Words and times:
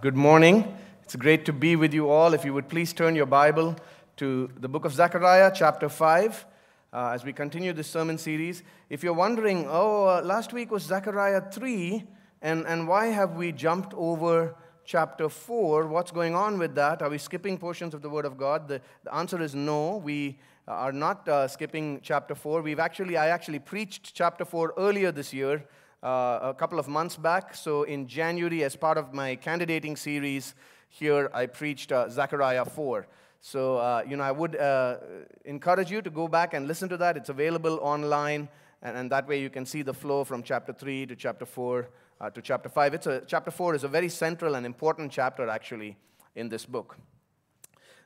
Good 0.00 0.14
morning. 0.14 0.76
It's 1.02 1.16
great 1.16 1.44
to 1.46 1.52
be 1.52 1.74
with 1.74 1.92
you 1.92 2.08
all. 2.08 2.32
If 2.32 2.44
you 2.44 2.54
would 2.54 2.68
please 2.68 2.92
turn 2.92 3.16
your 3.16 3.26
Bible 3.26 3.74
to 4.18 4.48
the 4.60 4.68
book 4.68 4.84
of 4.84 4.92
Zechariah, 4.92 5.50
chapter 5.52 5.88
5, 5.88 6.46
uh, 6.92 7.08
as 7.08 7.24
we 7.24 7.32
continue 7.32 7.72
this 7.72 7.88
sermon 7.88 8.16
series. 8.16 8.62
If 8.90 9.02
you're 9.02 9.12
wondering, 9.12 9.66
oh, 9.68 10.06
uh, 10.06 10.22
last 10.22 10.52
week 10.52 10.70
was 10.70 10.84
Zechariah 10.84 11.50
3, 11.50 12.04
and, 12.42 12.64
and 12.68 12.86
why 12.86 13.06
have 13.06 13.32
we 13.32 13.50
jumped 13.50 13.92
over 13.94 14.54
chapter 14.84 15.28
4? 15.28 15.88
What's 15.88 16.12
going 16.12 16.36
on 16.36 16.60
with 16.60 16.76
that? 16.76 17.02
Are 17.02 17.10
we 17.10 17.18
skipping 17.18 17.58
portions 17.58 17.92
of 17.92 18.00
the 18.00 18.08
Word 18.08 18.24
of 18.24 18.38
God? 18.38 18.68
The, 18.68 18.80
the 19.02 19.12
answer 19.12 19.42
is 19.42 19.56
no. 19.56 19.96
We 19.96 20.38
are 20.68 20.92
not 20.92 21.28
uh, 21.28 21.48
skipping 21.48 21.98
chapter 22.04 22.36
4. 22.36 22.62
We've 22.62 22.78
actually, 22.78 23.16
I 23.16 23.30
actually 23.30 23.58
preached 23.58 24.14
chapter 24.14 24.44
4 24.44 24.74
earlier 24.76 25.10
this 25.10 25.32
year 25.32 25.64
uh, 26.02 26.38
a 26.42 26.54
couple 26.54 26.78
of 26.78 26.88
months 26.88 27.16
back. 27.16 27.54
So 27.54 27.82
in 27.82 28.06
January, 28.06 28.64
as 28.64 28.76
part 28.76 28.98
of 28.98 29.12
my 29.12 29.36
candidating 29.36 29.96
series 29.96 30.54
here, 30.88 31.30
I 31.34 31.46
preached 31.46 31.92
uh, 31.92 32.08
Zechariah 32.08 32.64
4. 32.64 33.06
So, 33.40 33.76
uh, 33.76 34.02
you 34.06 34.16
know, 34.16 34.24
I 34.24 34.32
would 34.32 34.56
uh, 34.56 34.96
encourage 35.44 35.90
you 35.90 36.02
to 36.02 36.10
go 36.10 36.26
back 36.28 36.54
and 36.54 36.66
listen 36.66 36.88
to 36.88 36.96
that. 36.96 37.16
It's 37.16 37.28
available 37.28 37.78
online, 37.82 38.48
and, 38.82 38.96
and 38.96 39.12
that 39.12 39.28
way 39.28 39.40
you 39.40 39.50
can 39.50 39.64
see 39.64 39.82
the 39.82 39.94
flow 39.94 40.24
from 40.24 40.42
chapter 40.42 40.72
3 40.72 41.06
to 41.06 41.16
chapter 41.16 41.46
4 41.46 41.88
uh, 42.20 42.30
to 42.30 42.42
chapter 42.42 42.68
5. 42.68 42.94
It's 42.94 43.06
a, 43.06 43.22
chapter 43.26 43.50
4 43.50 43.76
is 43.76 43.84
a 43.84 43.88
very 43.88 44.08
central 44.08 44.56
and 44.56 44.66
important 44.66 45.12
chapter, 45.12 45.48
actually, 45.48 45.96
in 46.34 46.48
this 46.48 46.66
book. 46.66 46.96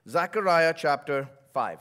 Zechariah 0.09 0.74
chapter 0.77 1.29
5. 1.54 1.79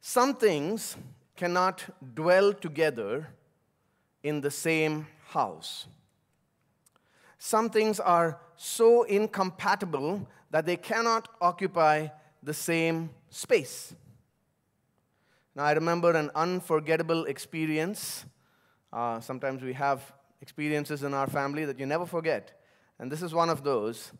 Some 0.00 0.34
things 0.34 0.96
cannot 1.36 1.84
dwell 2.14 2.52
together 2.52 3.28
in 4.22 4.40
the 4.40 4.50
same 4.50 5.06
house. 5.28 5.86
Some 7.38 7.70
things 7.70 7.98
are 7.98 8.38
so 8.56 9.02
incompatible 9.02 10.28
that 10.50 10.64
they 10.66 10.76
cannot 10.76 11.28
occupy 11.40 12.08
the 12.42 12.54
same 12.54 13.10
space. 13.30 13.94
Now, 15.54 15.64
I 15.64 15.72
remember 15.72 16.12
an 16.12 16.30
unforgettable 16.34 17.24
experience. 17.24 18.24
Uh, 18.92 19.20
sometimes 19.20 19.62
we 19.62 19.72
have 19.72 20.00
experiences 20.40 21.02
in 21.02 21.14
our 21.14 21.26
family 21.26 21.64
that 21.64 21.78
you 21.78 21.86
never 21.86 22.06
forget. 22.06 22.60
And 22.98 23.10
this 23.10 23.22
is 23.22 23.34
one 23.34 23.50
of 23.50 23.64
those. 23.64 24.12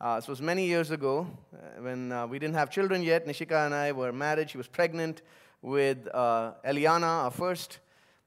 Uh, 0.00 0.16
this 0.16 0.28
was 0.28 0.40
many 0.40 0.66
years 0.66 0.90
ago 0.90 1.26
uh, 1.52 1.82
when 1.82 2.10
uh, 2.10 2.26
we 2.26 2.38
didn't 2.38 2.54
have 2.54 2.70
children 2.70 3.02
yet. 3.02 3.26
Nishika 3.26 3.66
and 3.66 3.74
I 3.74 3.92
were 3.92 4.12
married. 4.12 4.48
She 4.48 4.56
was 4.56 4.66
pregnant 4.66 5.22
with 5.62 6.08
uh, 6.14 6.52
Eliana, 6.64 7.24
our 7.24 7.30
first 7.30 7.80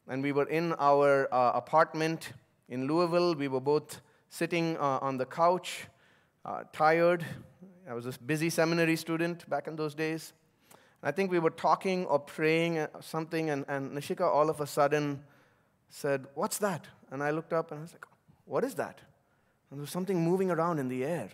and 0.08 0.22
we 0.22 0.32
were 0.32 0.48
in 0.50 0.73
our 0.73 1.34
uh, 1.34 1.52
apartment 1.54 2.34
in 2.70 2.88
Louisville. 2.88 3.36
We 3.36 3.48
were 3.48 3.62
both 3.62 4.02
sitting 4.30 4.78
uh, 4.78 5.00
on 5.02 5.18
the 5.18 5.26
couch, 5.26 5.86
uh, 6.45 6.64
tired. 6.73 7.26
I 7.90 7.94
was 7.94 8.06
a 8.06 8.12
busy 8.26 8.50
seminary 8.50 8.95
student 8.95 9.50
back 9.50 9.68
in 9.68 9.76
those 9.76 9.94
days. 9.94 10.34
I 11.02 11.12
think 11.12 11.32
we 11.32 11.40
were 11.40 11.50
talking 11.50 12.06
or 12.06 12.20
praying 12.20 12.78
uh, 12.78 12.88
something, 13.02 13.50
and, 13.50 13.66
and 13.68 13.92
Nishika 13.92 14.22
all 14.22 14.50
of 14.50 14.62
a 14.62 14.68
sudden 14.68 15.22
said, 15.90 16.26
What's 16.34 16.58
that? 16.60 16.88
And 17.12 17.22
I 17.22 17.32
looked 17.32 17.54
up 17.54 17.72
and 17.72 17.80
I 17.80 17.82
was 17.84 17.94
like, 17.94 18.06
What 18.45 18.64
is 18.64 18.76
that? 18.76 19.00
And 19.70 19.80
there 19.80 19.84
was 19.84 19.92
something 19.92 20.22
moving 20.22 20.50
around 20.50 20.80
in 20.80 20.88
the 20.88 21.04
air. 21.04 21.30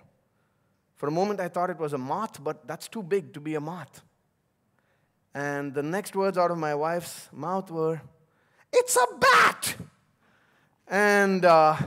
For 0.95 1.08
a 1.08 1.11
moment, 1.11 1.39
I 1.39 1.48
thought 1.48 1.70
it 1.70 1.78
was 1.78 1.94
a 1.94 1.98
moth, 1.98 2.44
but 2.44 2.67
that's 2.67 2.88
too 2.88 3.04
big 3.04 3.33
to 3.33 3.39
be 3.39 3.56
a 3.56 3.61
moth. 3.61 4.02
And 5.33 5.73
the 5.73 5.83
next 5.83 6.16
words 6.16 6.38
out 6.38 6.52
of 6.52 6.58
my 6.58 6.76
wife's 6.76 7.30
mouth 7.31 7.72
were, 7.72 8.02
it's 8.72 8.95
a 8.95 9.06
bat. 9.20 9.75
And 10.88 11.45
uh, 11.45 11.78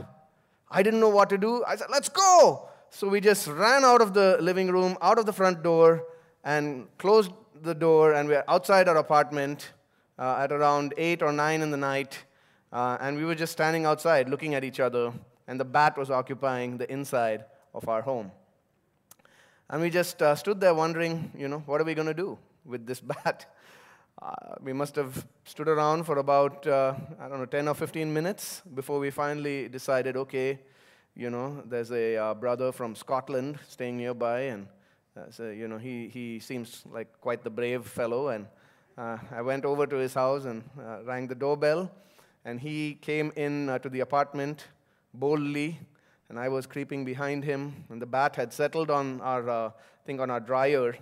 I 0.71 0.83
didn't 0.83 1.01
know 1.01 1.09
what 1.09 1.31
to 1.31 1.39
do. 1.39 1.65
I 1.65 1.77
said, 1.77 1.89
Let's 1.91 2.09
go. 2.09 2.69
So 2.91 3.09
we 3.09 3.21
just 3.21 3.47
ran 3.49 3.85
out 3.85 4.03
of 4.03 4.13
the 4.13 4.37
living 4.41 4.71
room, 4.71 4.99
out 5.01 5.19
of 5.19 5.25
the 5.25 5.33
front 5.33 5.63
door, 5.63 6.05
and 6.45 6.87
closed 6.99 7.33
the 7.63 7.75
door. 7.75 8.13
And 8.13 8.29
we 8.29 8.35
were 8.35 8.45
outside 8.49 8.87
our 8.87 8.99
apartment 8.99 9.73
uh, 10.19 10.37
at 10.41 10.53
around 10.53 10.93
8 10.99 11.23
or 11.23 11.33
9 11.33 11.63
in 11.63 11.71
the 11.71 11.77
night. 11.77 12.19
Uh, 12.71 12.99
and 13.01 13.17
we 13.17 13.25
were 13.25 13.35
just 13.35 13.53
standing 13.53 13.87
outside 13.87 14.29
looking 14.29 14.55
at 14.55 14.63
each 14.63 14.79
other. 14.79 15.13
And 15.49 15.59
the 15.59 15.65
bat 15.65 15.97
was 15.97 16.11
occupying 16.11 16.77
the 16.77 16.91
inside 16.93 17.45
of 17.75 17.89
our 17.89 18.03
home. 18.03 18.31
And 19.71 19.81
we 19.81 19.89
just 19.89 20.21
uh, 20.21 20.35
stood 20.35 20.61
there 20.61 20.75
wondering, 20.75 21.33
you 21.37 21.49
know, 21.49 21.63
what 21.65 21.81
are 21.81 21.85
we 21.85 21.95
going 21.95 22.09
to 22.09 22.15
do 22.15 22.39
with 22.65 22.87
this 22.87 23.01
bat? 23.25 23.47
Uh, 24.23 24.55
we 24.63 24.73
must 24.73 24.95
have 24.95 25.27
stood 25.45 25.67
around 25.67 26.05
for 26.05 26.19
about, 26.19 26.65
uh, 26.65 26.95
I 27.19 27.27
don't 27.27 27.41
know, 27.41 27.45
10 27.45 27.67
or 27.67 27.75
15 27.75 28.13
minutes 28.15 28.63
before 28.73 29.01
we 29.01 29.11
finally 29.11 29.69
decided, 29.69 30.17
okay, 30.17 30.61
you 31.17 31.29
know, 31.29 31.61
there's 31.67 31.91
a 31.91 32.17
uh, 32.17 32.35
brother 32.35 32.71
from 32.71 32.95
Scotland 32.95 33.59
staying 33.69 33.97
nearby, 33.97 34.43
and 34.43 34.69
uh, 35.17 35.23
so, 35.31 35.51
you 35.51 35.67
know, 35.67 35.77
he, 35.77 36.07
he 36.07 36.39
seems 36.39 36.85
like 36.93 37.09
quite 37.21 37.43
the 37.43 37.51
brave 37.51 37.85
fellow. 37.85 38.29
And 38.29 38.47
uh, 38.97 39.19
I 39.33 39.43
went 39.43 39.65
over 39.65 39.89
to 39.89 39.97
his 39.97 40.15
house 40.15 40.45
and 40.45 40.63
uh, 40.79 41.03
rang 41.03 41.27
the 41.27 41.35
doorbell, 41.35 41.91
and 42.45 42.61
he 42.61 42.95
came 43.03 43.33
in 43.35 43.77
to 43.83 43.89
the 43.89 44.01
apartment 44.01 44.69
boldly, 45.15 45.81
and 46.29 46.39
I 46.39 46.49
was 46.49 46.65
creeping 46.65 47.05
behind 47.05 47.43
him, 47.43 47.85
and 47.89 48.01
the 48.01 48.07
bat 48.07 48.37
had 48.37 48.53
settled 48.53 48.89
on 48.89 49.21
our, 49.21 49.51
I 49.51 49.73
think, 50.07 50.21
on 50.21 50.31
our 50.31 50.39
dryer 50.39 50.95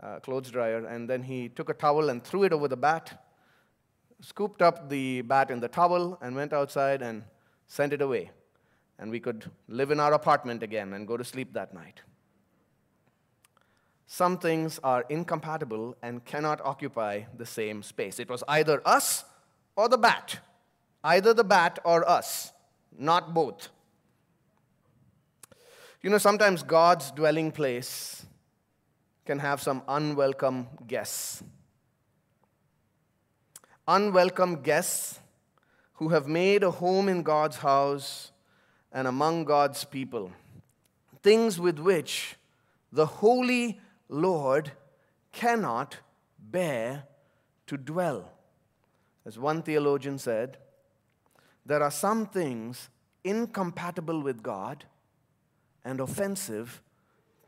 uh, 0.00 0.20
clothes 0.20 0.50
dryer, 0.50 0.86
and 0.86 1.08
then 1.08 1.22
he 1.22 1.48
took 1.48 1.68
a 1.68 1.74
towel 1.74 2.10
and 2.10 2.22
threw 2.22 2.44
it 2.44 2.52
over 2.52 2.68
the 2.68 2.76
bat, 2.76 3.24
scooped 4.20 4.62
up 4.62 4.88
the 4.88 5.22
bat 5.22 5.50
in 5.50 5.60
the 5.60 5.68
towel, 5.68 6.18
and 6.22 6.36
went 6.36 6.52
outside 6.52 7.02
and 7.02 7.24
sent 7.66 7.92
it 7.92 8.02
away. 8.02 8.30
And 8.98 9.10
we 9.10 9.20
could 9.20 9.50
live 9.68 9.90
in 9.90 9.98
our 9.98 10.12
apartment 10.12 10.62
again 10.62 10.92
and 10.92 11.08
go 11.08 11.16
to 11.16 11.24
sleep 11.24 11.52
that 11.54 11.74
night. 11.74 12.00
Some 14.06 14.36
things 14.36 14.78
are 14.84 15.06
incompatible 15.08 15.96
and 16.02 16.24
cannot 16.24 16.60
occupy 16.62 17.22
the 17.36 17.46
same 17.46 17.82
space. 17.82 18.18
It 18.18 18.28
was 18.28 18.44
either 18.46 18.82
us 18.86 19.24
or 19.74 19.88
the 19.88 19.96
bat, 19.96 20.38
either 21.02 21.32
the 21.32 21.44
bat 21.44 21.78
or 21.82 22.06
us, 22.08 22.52
not 22.98 23.32
both. 23.32 23.70
You 26.02 26.10
know, 26.10 26.18
sometimes 26.18 26.62
God's 26.62 27.10
dwelling 27.12 27.52
place 27.52 28.26
can 29.24 29.38
have 29.38 29.60
some 29.60 29.82
unwelcome 29.88 30.68
guests. 30.86 31.42
Unwelcome 33.86 34.62
guests 34.62 35.20
who 35.94 36.08
have 36.08 36.26
made 36.26 36.62
a 36.62 36.70
home 36.70 37.08
in 37.08 37.22
God's 37.22 37.58
house 37.58 38.32
and 38.92 39.06
among 39.06 39.44
God's 39.44 39.84
people. 39.84 40.32
Things 41.22 41.60
with 41.60 41.78
which 41.78 42.36
the 42.90 43.06
Holy 43.06 43.80
Lord 44.08 44.72
cannot 45.32 45.98
bear 46.38 47.04
to 47.66 47.76
dwell. 47.76 48.30
As 49.24 49.38
one 49.38 49.62
theologian 49.62 50.18
said, 50.18 50.58
there 51.64 51.82
are 51.82 51.90
some 51.90 52.26
things 52.26 52.88
incompatible 53.24 54.20
with 54.20 54.42
God 54.42 54.84
and 55.84 56.00
offensive 56.00 56.82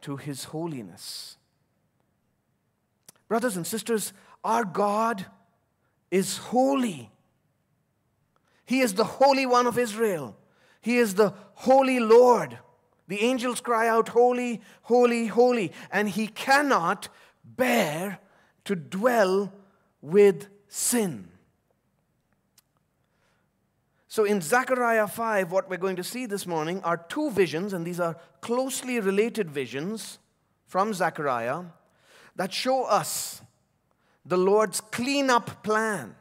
to 0.02 0.16
His 0.16 0.44
holiness. 0.44 1.36
Brothers 3.28 3.56
and 3.56 3.66
sisters, 3.66 4.12
our 4.42 4.64
God 4.64 5.26
is 6.10 6.36
holy. 6.36 7.10
He 8.66 8.80
is 8.80 8.94
the 8.94 9.04
Holy 9.04 9.46
One 9.46 9.66
of 9.66 9.78
Israel. 9.78 10.36
He 10.80 10.98
is 10.98 11.14
the 11.14 11.34
Holy 11.54 12.00
Lord. 12.00 12.58
The 13.08 13.22
angels 13.22 13.60
cry 13.60 13.88
out, 13.88 14.08
Holy, 14.08 14.60
holy, 14.82 15.26
holy. 15.26 15.72
And 15.90 16.08
He 16.08 16.26
cannot 16.26 17.08
bear 17.44 18.18
to 18.64 18.76
dwell 18.76 19.52
with 20.00 20.48
sin. 20.68 21.28
So 24.08 24.24
in 24.24 24.40
Zechariah 24.40 25.08
5, 25.08 25.50
what 25.50 25.68
we're 25.68 25.76
going 25.76 25.96
to 25.96 26.04
see 26.04 26.26
this 26.26 26.46
morning 26.46 26.80
are 26.84 26.96
two 26.96 27.30
visions, 27.32 27.72
and 27.72 27.84
these 27.84 27.98
are 27.98 28.16
closely 28.40 29.00
related 29.00 29.50
visions 29.50 30.18
from 30.66 30.94
Zechariah 30.94 31.64
that 32.36 32.52
show 32.52 32.84
us 32.84 33.40
the 34.24 34.36
Lord's 34.36 34.80
cleanup 34.80 35.62
plan. 35.62 36.14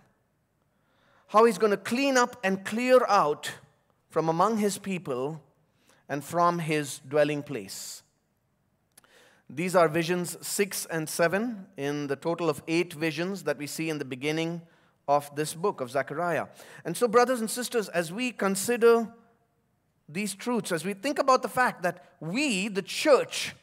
How 1.28 1.46
he's 1.46 1.58
going 1.58 1.72
to 1.72 1.78
clean 1.78 2.18
up 2.18 2.38
and 2.44 2.64
clear 2.64 3.04
out 3.08 3.52
from 4.10 4.30
among 4.30 4.58
his 4.58 4.78
people 4.78 5.42
and 6.08 6.24
from 6.24 6.60
his 6.60 7.00
dwelling 7.00 7.42
place. 7.42 8.04
These 9.50 9.76
are 9.76 9.88
visions 9.88 10.38
6 10.46 10.86
and 10.86 11.10
7 11.10 11.66
in 11.78 12.08
the 12.08 12.16
total 12.16 12.50
of 12.50 12.62
eight 12.68 12.94
visions 12.94 13.44
that 13.44 13.58
we 13.58 13.68
see 13.68 13.90
in 13.90 13.98
the 13.98 14.06
beginning 14.06 14.62
of 15.08 15.36
this 15.36 15.54
book 15.54 15.82
of 15.82 15.92
Zechariah. 15.92 16.48
And 16.86 16.96
so, 16.96 17.08
brothers 17.08 17.42
and 17.42 17.50
sisters, 17.50 17.90
as 17.90 18.12
we 18.12 18.32
consider 18.32 19.08
these 20.08 20.34
truths, 20.34 20.72
as 20.72 20.86
we 20.86 20.94
think 20.94 21.20
about 21.20 21.42
the 21.42 21.50
fact 21.50 21.84
that 21.84 22.06
we, 22.20 22.68
the 22.68 22.82
church, 22.82 23.56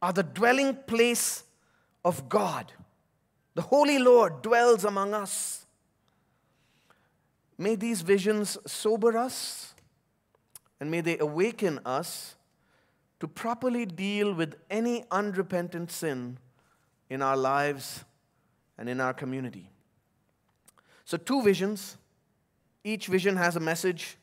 are 0.00 0.12
the 0.12 0.22
dwelling 0.22 0.76
place 0.86 1.44
of 2.04 2.28
God. 2.28 2.72
The 3.54 3.62
Holy 3.62 3.98
Lord 3.98 4.42
dwells 4.42 4.84
among 4.84 5.14
us. 5.14 5.66
May 7.58 7.76
these 7.76 8.02
visions 8.02 8.58
sober 8.66 9.16
us 9.16 9.74
and 10.80 10.90
may 10.90 11.00
they 11.00 11.18
awaken 11.18 11.78
us 11.84 12.34
to 13.20 13.28
properly 13.28 13.86
deal 13.86 14.34
with 14.34 14.56
any 14.68 15.04
unrepentant 15.12 15.92
sin 15.92 16.38
in 17.08 17.22
our 17.22 17.36
lives 17.36 18.04
and 18.76 18.88
in 18.88 19.00
our 19.00 19.14
community. 19.14 19.70
So, 21.04 21.16
two 21.16 21.42
visions. 21.42 21.98
Each 22.82 23.06
vision 23.06 23.36
has 23.36 23.54
a 23.54 23.60
message. 23.60 24.16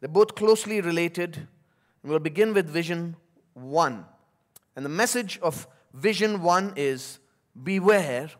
They're 0.00 0.08
both 0.08 0.34
closely 0.34 0.80
related. 0.80 1.46
We'll 2.02 2.18
begin 2.18 2.54
with 2.54 2.68
vision 2.68 3.14
one. 3.54 4.04
And 4.74 4.84
the 4.84 4.88
message 4.88 5.38
of 5.42 5.68
vision 5.92 6.42
one 6.42 6.72
is 6.76 7.18
Beware, 7.62 8.30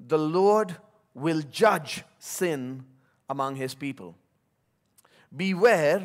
the 0.00 0.18
Lord 0.18 0.76
will 1.14 1.42
judge 1.50 2.04
sin 2.18 2.84
among 3.28 3.56
his 3.56 3.74
people. 3.74 4.16
Beware, 5.34 6.02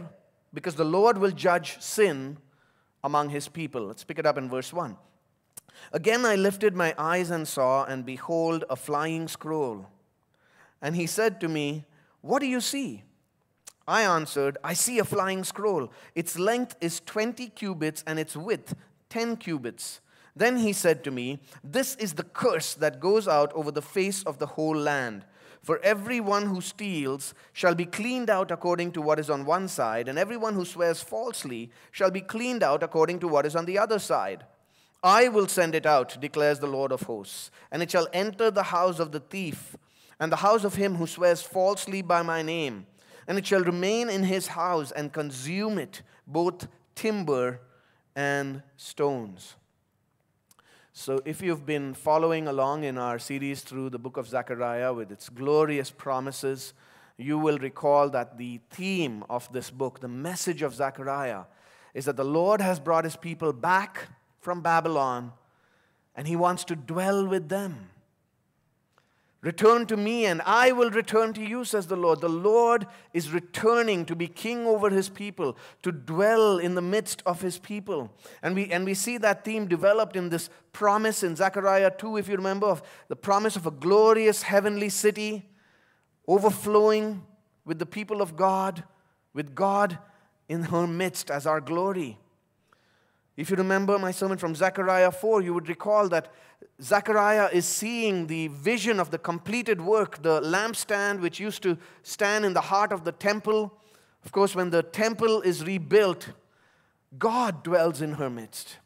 because 0.54 0.76
the 0.76 0.86
Lord 0.86 1.18
will 1.18 1.32
judge 1.32 1.82
sin 1.82 2.38
among 3.04 3.30
his 3.30 3.48
people. 3.48 3.88
Let's 3.88 4.04
pick 4.04 4.20
it 4.20 4.26
up 4.26 4.38
in 4.38 4.50
verse 4.50 4.72
1. 4.72 4.96
Again 5.94 6.26
I 6.26 6.36
lifted 6.36 6.76
my 6.76 6.94
eyes 6.98 7.32
and 7.32 7.48
saw, 7.48 7.86
and 7.86 8.06
behold, 8.06 8.64
a 8.70 8.76
flying 8.76 9.28
scroll. 9.28 9.88
And 10.82 10.96
he 10.96 11.08
said 11.08 11.40
to 11.42 11.48
me, 11.48 11.86
What 12.22 12.40
do 12.40 12.48
you 12.48 12.62
see? 12.62 13.04
I 13.88 14.04
answered, 14.04 14.58
I 14.64 14.74
see 14.74 15.00
a 15.00 15.06
flying 15.06 15.44
scroll. 15.44 15.92
Its 16.16 16.38
length 16.38 16.76
is 16.82 17.02
20 17.02 17.50
cubits, 17.50 18.04
and 18.06 18.20
its 18.20 18.36
width 18.36 18.76
10 19.10 19.38
cubits. 19.38 20.02
Then 20.36 20.58
he 20.58 20.74
said 20.74 21.04
to 21.04 21.12
me, 21.12 21.40
This 21.64 21.96
is 21.96 22.14
the 22.14 22.24
curse 22.24 22.74
that 22.76 23.00
goes 23.00 23.28
out 23.28 23.52
over 23.54 23.72
the 23.72 23.82
face 23.82 24.24
of 24.24 24.38
the 24.38 24.48
whole 24.48 24.76
land. 24.76 25.26
For 25.62 25.80
everyone 25.84 26.48
who 26.48 26.60
steals 26.60 27.34
shall 27.54 27.76
be 27.76 27.86
cleaned 27.86 28.30
out 28.30 28.50
according 28.50 28.94
to 28.94 29.02
what 29.02 29.20
is 29.20 29.30
on 29.30 29.46
one 29.46 29.68
side, 29.68 30.08
and 30.08 30.18
everyone 30.18 30.56
who 30.56 30.66
swears 30.66 31.02
falsely 31.02 31.70
shall 31.92 32.10
be 32.10 32.22
cleaned 32.22 32.64
out 32.64 32.82
according 32.82 33.20
to 33.20 33.28
what 33.28 33.46
is 33.46 33.56
on 33.56 33.66
the 33.66 33.78
other 33.78 34.00
side. 34.00 34.46
I 35.04 35.28
will 35.28 35.48
send 35.48 35.76
it 35.76 35.86
out, 35.86 36.20
declares 36.20 36.60
the 36.60 36.68
Lord 36.68 36.92
of 36.92 37.04
hosts, 37.04 37.52
and 37.72 37.84
it 37.84 37.92
shall 37.92 38.08
enter 38.14 38.50
the 38.50 38.64
house 38.64 39.00
of 39.00 39.12
the 39.12 39.20
thief, 39.20 39.76
and 40.20 40.32
the 40.32 40.38
house 40.38 40.64
of 40.64 40.76
him 40.76 40.96
who 40.96 41.08
swears 41.08 41.42
falsely 41.42 42.02
by 42.02 42.22
my 42.24 42.42
name, 42.42 42.88
and 43.28 43.38
it 43.38 43.46
shall 43.46 43.64
remain 43.64 44.10
in 44.10 44.24
his 44.24 44.48
house 44.48 44.92
and 44.92 45.14
consume 45.14 45.78
it, 45.78 46.02
both 46.26 46.68
timber 46.96 47.62
and 48.16 48.64
stones. 48.78 49.56
So, 50.94 51.22
if 51.24 51.42
you've 51.42 51.66
been 51.66 51.94
following 51.94 52.50
along 52.50 52.84
in 52.84 52.98
our 52.98 53.18
series 53.18 53.62
through 53.62 53.92
the 53.92 53.98
book 53.98 54.18
of 54.18 54.28
Zechariah 54.28 54.94
with 54.94 55.10
its 55.10 55.30
glorious 55.30 55.90
promises, 55.90 56.74
you 57.18 57.38
will 57.38 57.58
recall 57.60 58.10
that 58.10 58.38
the 58.38 58.60
theme 58.70 59.24
of 59.30 59.52
this 59.54 59.70
book, 59.72 60.02
the 60.02 60.10
message 60.10 60.62
of 60.62 60.76
Zechariah, 60.76 61.44
is 61.94 62.06
that 62.06 62.18
the 62.18 62.26
Lord 62.26 62.60
has 62.60 62.78
brought 62.78 63.06
his 63.06 63.16
people 63.16 63.54
back 63.54 64.10
from 64.42 64.60
Babylon 64.60 65.32
and 66.14 66.28
he 66.28 66.36
wants 66.36 66.66
to 66.66 66.76
dwell 66.76 67.26
with 67.26 67.48
them. 67.48 67.90
Return 69.44 69.88
to 69.88 69.98
me, 69.98 70.28
and 70.28 70.40
I 70.46 70.72
will 70.72 70.92
return 70.92 71.34
to 71.34 71.42
you, 71.44 71.66
says 71.66 71.88
the 71.88 71.96
Lord. 71.96 72.22
The 72.22 72.30
Lord 72.30 72.86
is 73.12 73.32
returning 73.32 74.06
to 74.06 74.16
be 74.16 74.28
king 74.28 74.68
over 74.68 74.92
his 74.92 75.10
people, 75.10 75.58
to 75.82 75.92
dwell 75.92 76.60
in 76.60 76.76
the 76.76 76.82
midst 76.82 77.24
of 77.26 77.42
his 77.42 77.58
people. 77.58 78.12
And 78.44 78.54
we, 78.54 78.72
and 78.72 78.86
we 78.86 78.94
see 78.94 79.18
that 79.18 79.44
theme 79.44 79.68
developed 79.68 80.16
in 80.16 80.30
this 80.30 80.52
promise 80.74 81.24
in 81.24 81.36
Zechariah 81.36 81.92
2, 81.98 82.18
if 82.18 82.30
you 82.30 82.36
remember, 82.36 82.68
of 82.68 82.84
the 83.08 83.16
promise 83.16 83.56
of 83.56 83.66
a 83.66 83.72
glorious 83.72 84.44
heavenly 84.44 84.90
city 84.90 85.50
overflowing 86.28 87.24
with 87.66 87.80
the 87.80 87.86
people 87.88 88.22
of 88.22 88.36
God, 88.36 88.84
with 89.34 89.56
God 89.56 89.98
in 90.48 90.64
her 90.64 90.86
midst 90.86 91.32
as 91.32 91.48
our 91.48 91.62
glory. 91.62 92.20
If 93.38 93.50
you 93.50 93.56
remember 93.56 93.98
my 93.98 94.12
sermon 94.12 94.38
from 94.38 94.56
Zechariah 94.56 95.12
4, 95.12 95.42
you 95.42 95.54
would 95.54 95.70
recall 95.70 96.10
that 96.10 96.32
Zechariah 96.82 97.50
is 97.54 97.66
seeing 97.66 98.28
the 98.28 98.48
vision 98.50 99.00
of 99.00 99.12
the 99.12 99.18
completed 99.18 99.82
work, 99.82 100.22
the 100.22 100.42
lampstand 100.42 101.22
which 101.22 101.40
used 101.40 101.64
to 101.64 101.78
stand 102.04 102.46
in 102.46 102.54
the 102.54 102.62
heart 102.62 102.92
of 102.92 103.04
the 103.04 103.12
temple. 103.12 103.74
Of 104.26 104.32
course, 104.32 104.56
when 104.56 104.70
the 104.70 104.84
temple 104.84 105.42
is 105.42 105.64
rebuilt, 105.64 106.30
God 107.18 107.64
dwells 107.64 108.02
in 108.02 108.14
her 108.14 108.30
midst. 108.30 108.78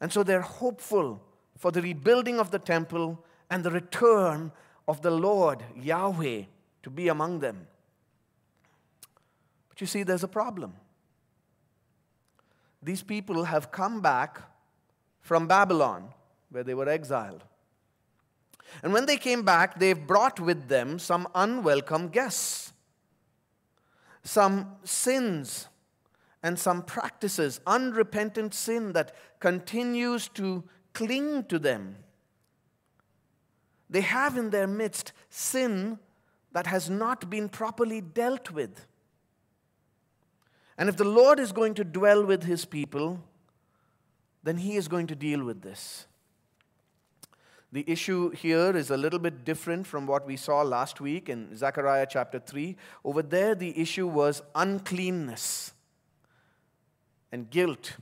And 0.00 0.12
so 0.12 0.22
they're 0.22 0.40
hopeful 0.40 1.20
for 1.56 1.70
the 1.70 1.82
rebuilding 1.82 2.38
of 2.38 2.50
the 2.50 2.58
temple 2.58 3.24
and 3.50 3.64
the 3.64 3.70
return 3.70 4.52
of 4.88 5.02
the 5.02 5.10
Lord, 5.10 5.62
Yahweh, 5.76 6.42
to 6.82 6.90
be 6.90 7.08
among 7.08 7.40
them. 7.40 7.66
But 9.68 9.80
you 9.80 9.86
see, 9.86 10.02
there's 10.02 10.24
a 10.24 10.28
problem 10.28 10.74
these 12.82 13.02
people 13.02 13.44
have 13.44 13.70
come 13.70 14.00
back 14.00 14.40
from 15.20 15.46
Babylon, 15.46 16.12
where 16.50 16.64
they 16.64 16.74
were 16.74 16.88
exiled. 16.88 17.44
And 18.82 18.92
when 18.92 19.06
they 19.06 19.16
came 19.16 19.42
back, 19.42 19.78
they've 19.78 20.06
brought 20.06 20.40
with 20.40 20.68
them 20.68 20.98
some 20.98 21.28
unwelcome 21.34 22.08
guests, 22.08 22.72
some 24.24 24.76
sins, 24.82 25.68
and 26.42 26.58
some 26.58 26.82
practices, 26.82 27.60
unrepentant 27.66 28.54
sin 28.54 28.92
that 28.92 29.14
continues 29.38 30.28
to 30.30 30.64
cling 30.92 31.44
to 31.44 31.58
them. 31.58 31.96
They 33.88 34.00
have 34.00 34.36
in 34.36 34.50
their 34.50 34.66
midst 34.66 35.12
sin 35.28 35.98
that 36.52 36.66
has 36.66 36.90
not 36.90 37.30
been 37.30 37.48
properly 37.48 38.00
dealt 38.00 38.50
with. 38.50 38.86
And 40.82 40.88
if 40.88 40.96
the 40.96 41.04
Lord 41.04 41.38
is 41.38 41.52
going 41.52 41.74
to 41.74 41.84
dwell 41.84 42.26
with 42.26 42.42
his 42.42 42.64
people, 42.64 43.22
then 44.42 44.56
he 44.56 44.74
is 44.74 44.88
going 44.88 45.06
to 45.06 45.14
deal 45.14 45.44
with 45.44 45.62
this. 45.62 46.08
The 47.70 47.84
issue 47.86 48.30
here 48.30 48.76
is 48.76 48.90
a 48.90 48.96
little 48.96 49.20
bit 49.20 49.44
different 49.44 49.86
from 49.86 50.08
what 50.08 50.26
we 50.26 50.36
saw 50.36 50.62
last 50.62 51.00
week 51.00 51.28
in 51.28 51.56
Zechariah 51.56 52.08
chapter 52.10 52.40
3. 52.40 52.76
Over 53.04 53.22
there, 53.22 53.54
the 53.54 53.80
issue 53.80 54.08
was 54.08 54.42
uncleanness 54.56 55.72
and 57.30 57.48
guilt. 57.48 57.98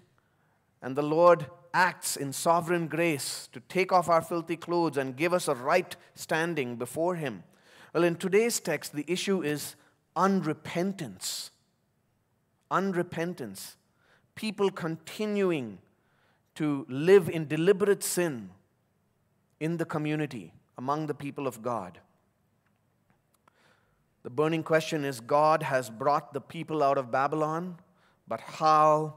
And 0.80 0.96
the 0.96 1.02
Lord 1.02 1.50
acts 1.74 2.16
in 2.16 2.32
sovereign 2.32 2.88
grace 2.88 3.50
to 3.52 3.60
take 3.60 3.92
off 3.92 4.08
our 4.08 4.22
filthy 4.22 4.56
clothes 4.56 4.96
and 4.96 5.18
give 5.18 5.34
us 5.34 5.48
a 5.48 5.54
right 5.54 5.94
standing 6.14 6.76
before 6.76 7.16
Him. 7.16 7.42
Well, 7.92 8.04
in 8.04 8.16
today's 8.16 8.58
text, 8.58 8.94
the 8.94 9.04
issue 9.06 9.42
is 9.42 9.76
unrepentance 10.16 11.50
unrepentance, 12.70 13.76
people 14.34 14.70
continuing 14.70 15.78
to 16.54 16.86
live 16.88 17.28
in 17.28 17.46
deliberate 17.46 18.02
sin 18.02 18.50
in 19.60 19.76
the 19.76 19.84
community, 19.84 20.52
among 20.78 21.06
the 21.06 21.14
people 21.14 21.46
of 21.46 21.62
God. 21.62 21.98
The 24.22 24.30
burning 24.30 24.62
question 24.62 25.04
is 25.04 25.20
God 25.20 25.62
has 25.62 25.90
brought 25.90 26.32
the 26.32 26.40
people 26.40 26.82
out 26.82 26.98
of 26.98 27.10
Babylon, 27.10 27.76
but 28.28 28.40
how 28.40 29.14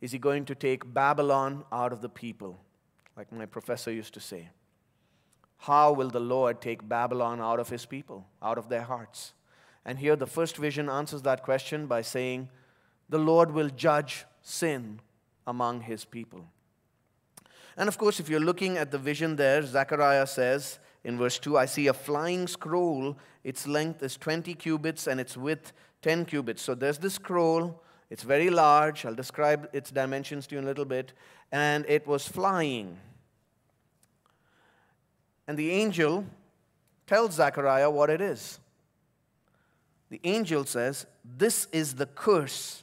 is 0.00 0.12
He 0.12 0.18
going 0.18 0.44
to 0.46 0.54
take 0.54 0.92
Babylon 0.92 1.64
out 1.72 1.92
of 1.92 2.00
the 2.00 2.08
people? 2.08 2.58
Like 3.16 3.32
my 3.32 3.46
professor 3.46 3.92
used 3.92 4.14
to 4.14 4.20
say. 4.20 4.48
How 5.58 5.92
will 5.92 6.08
the 6.08 6.20
Lord 6.20 6.60
take 6.60 6.88
Babylon 6.88 7.40
out 7.40 7.58
of 7.58 7.68
His 7.68 7.84
people, 7.84 8.26
out 8.40 8.58
of 8.58 8.68
their 8.68 8.82
hearts? 8.82 9.32
And 9.84 9.98
here 9.98 10.16
the 10.16 10.26
first 10.26 10.56
vision 10.56 10.88
answers 10.88 11.22
that 11.22 11.42
question 11.42 11.86
by 11.86 12.02
saying, 12.02 12.48
the 13.08 13.18
Lord 13.18 13.52
will 13.52 13.70
judge 13.70 14.24
sin 14.42 15.00
among 15.46 15.82
his 15.82 16.04
people. 16.04 16.44
And 17.76 17.88
of 17.88 17.96
course, 17.96 18.18
if 18.20 18.28
you're 18.28 18.40
looking 18.40 18.76
at 18.76 18.90
the 18.90 18.98
vision 18.98 19.36
there, 19.36 19.62
Zechariah 19.62 20.26
says 20.26 20.78
in 21.04 21.16
verse 21.16 21.38
2 21.38 21.56
I 21.56 21.66
see 21.66 21.86
a 21.86 21.94
flying 21.94 22.46
scroll. 22.46 23.16
Its 23.44 23.66
length 23.66 24.02
is 24.02 24.16
20 24.16 24.54
cubits 24.54 25.06
and 25.06 25.20
its 25.20 25.36
width 25.36 25.72
10 26.02 26.24
cubits. 26.24 26.62
So 26.62 26.74
there's 26.74 26.98
this 26.98 27.14
scroll. 27.14 27.82
It's 28.10 28.22
very 28.22 28.50
large. 28.50 29.04
I'll 29.04 29.14
describe 29.14 29.68
its 29.72 29.90
dimensions 29.90 30.46
to 30.48 30.54
you 30.54 30.58
in 30.58 30.64
a 30.64 30.66
little 30.66 30.84
bit. 30.84 31.12
And 31.52 31.84
it 31.88 32.06
was 32.06 32.26
flying. 32.26 32.98
And 35.46 35.56
the 35.56 35.70
angel 35.70 36.26
tells 37.06 37.34
Zechariah 37.34 37.90
what 37.90 38.10
it 38.10 38.20
is. 38.20 38.58
The 40.10 40.20
angel 40.24 40.64
says, 40.64 41.06
This 41.24 41.68
is 41.72 41.94
the 41.94 42.06
curse 42.06 42.82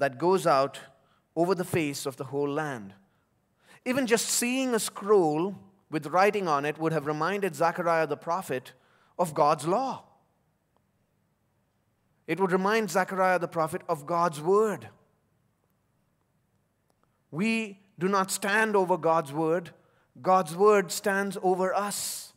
that 0.00 0.18
goes 0.18 0.46
out 0.46 0.80
over 1.36 1.54
the 1.54 1.64
face 1.64 2.06
of 2.06 2.16
the 2.16 2.24
whole 2.24 2.48
land. 2.48 2.94
Even 3.84 4.06
just 4.06 4.26
seeing 4.26 4.74
a 4.74 4.78
scroll 4.78 5.54
with 5.90 6.06
writing 6.06 6.48
on 6.48 6.64
it 6.64 6.78
would 6.78 6.92
have 6.92 7.06
reminded 7.06 7.54
Zechariah 7.54 8.06
the 8.06 8.16
prophet 8.16 8.72
of 9.18 9.34
God's 9.34 9.66
law. 9.66 10.04
It 12.26 12.40
would 12.40 12.50
remind 12.50 12.90
Zechariah 12.90 13.38
the 13.38 13.46
prophet 13.48 13.82
of 13.90 14.06
God's 14.06 14.40
word. 14.40 14.88
We 17.30 17.80
do 17.98 18.08
not 18.08 18.30
stand 18.30 18.76
over 18.76 18.96
God's 18.96 19.34
word, 19.34 19.70
God's 20.22 20.56
word 20.56 20.90
stands 20.90 21.36
over 21.42 21.74
us. 21.74 22.32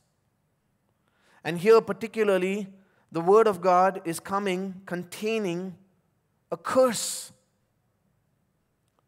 And 1.46 1.60
here, 1.60 1.80
particularly, 1.80 2.68
the 3.10 3.22
word 3.22 3.48
of 3.48 3.62
God 3.62 4.02
is 4.04 4.20
coming 4.20 4.82
containing 4.86 5.76
a 6.52 6.58
curse 6.58 7.32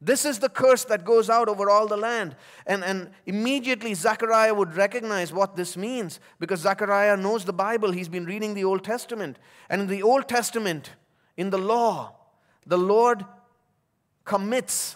This 0.05 0.23
is 0.23 0.37
the 0.37 0.49
curse 0.49 0.83
that 0.85 1.03
goes 1.03 1.31
out 1.31 1.49
over 1.49 1.67
all 1.67 1.87
the 1.87 1.97
land. 1.97 2.35
And, 2.67 2.83
and 2.83 3.09
immediately 3.25 3.95
Zechariah 3.95 4.53
would 4.53 4.75
recognize 4.75 5.33
what 5.33 5.55
this 5.55 5.75
means 5.75 6.19
because 6.39 6.59
Zechariah 6.59 7.17
knows 7.17 7.43
the 7.43 7.53
Bible. 7.53 7.91
He's 7.91 8.07
been 8.07 8.25
reading 8.25 8.53
the 8.53 8.65
Old 8.65 8.83
Testament. 8.83 9.39
And 9.67 9.81
in 9.81 9.87
the 9.87 10.03
Old 10.03 10.29
Testament, 10.29 10.91
in 11.37 11.49
the 11.49 11.57
law, 11.57 12.13
the 12.67 12.77
Lord 12.77 13.25
commits 14.25 14.95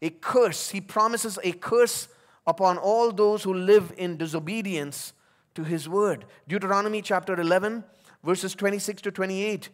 a 0.00 0.08
curse. 0.08 0.70
He 0.70 0.80
promises 0.80 1.38
a 1.44 1.52
curse 1.52 2.08
upon 2.46 2.78
all 2.78 3.12
those 3.12 3.42
who 3.42 3.52
live 3.52 3.92
in 3.98 4.16
disobedience 4.16 5.12
to 5.54 5.64
his 5.64 5.86
word. 5.86 6.24
Deuteronomy 6.48 7.02
chapter 7.02 7.38
11, 7.38 7.84
verses 8.24 8.54
26 8.54 9.02
to 9.02 9.10
28. 9.10 9.68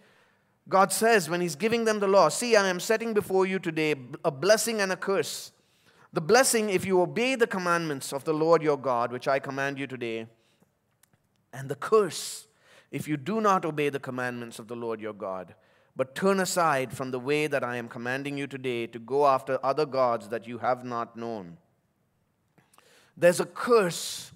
God 0.69 0.93
says, 0.93 1.31
when 1.31 1.41
He's 1.41 1.57
giving 1.57 1.85
them 1.85 2.01
the 2.01 2.09
law, 2.09 2.29
See, 2.29 2.57
I 2.57 2.69
am 2.69 2.81
setting 2.81 3.15
before 3.15 3.47
you 3.47 3.59
today 3.59 3.95
a 4.25 4.31
blessing 4.31 4.81
and 4.81 4.93
a 4.93 4.97
curse. 4.97 5.53
The 6.13 6.21
blessing, 6.21 6.71
if 6.71 6.85
you 6.85 7.01
obey 7.01 7.35
the 7.35 7.47
commandments 7.47 8.13
of 8.13 8.25
the 8.25 8.33
Lord 8.33 8.63
your 8.63 8.79
God, 8.79 9.13
which 9.13 9.29
I 9.29 9.39
command 9.39 9.79
you 9.79 9.87
today, 9.87 10.27
and 11.53 11.69
the 11.69 11.75
curse, 11.75 12.47
if 12.91 13.07
you 13.07 13.17
do 13.17 13.41
not 13.41 13.65
obey 13.65 13.89
the 13.89 14.01
commandments 14.01 14.59
of 14.59 14.69
the 14.69 14.77
Lord 14.77 15.01
your 15.01 15.13
God, 15.13 15.55
but 15.95 16.15
turn 16.15 16.41
aside 16.41 16.93
from 16.93 17.11
the 17.11 17.19
way 17.19 17.47
that 17.47 17.65
I 17.65 17.77
am 17.77 17.89
commanding 17.89 18.37
you 18.37 18.47
today 18.47 18.87
to 18.89 18.99
go 18.99 19.27
after 19.27 19.59
other 19.65 19.87
gods 19.87 20.29
that 20.29 20.47
you 20.47 20.59
have 20.59 20.85
not 20.85 21.17
known. 21.17 21.57
There's 23.17 23.41
a 23.41 23.47
curse 23.47 24.33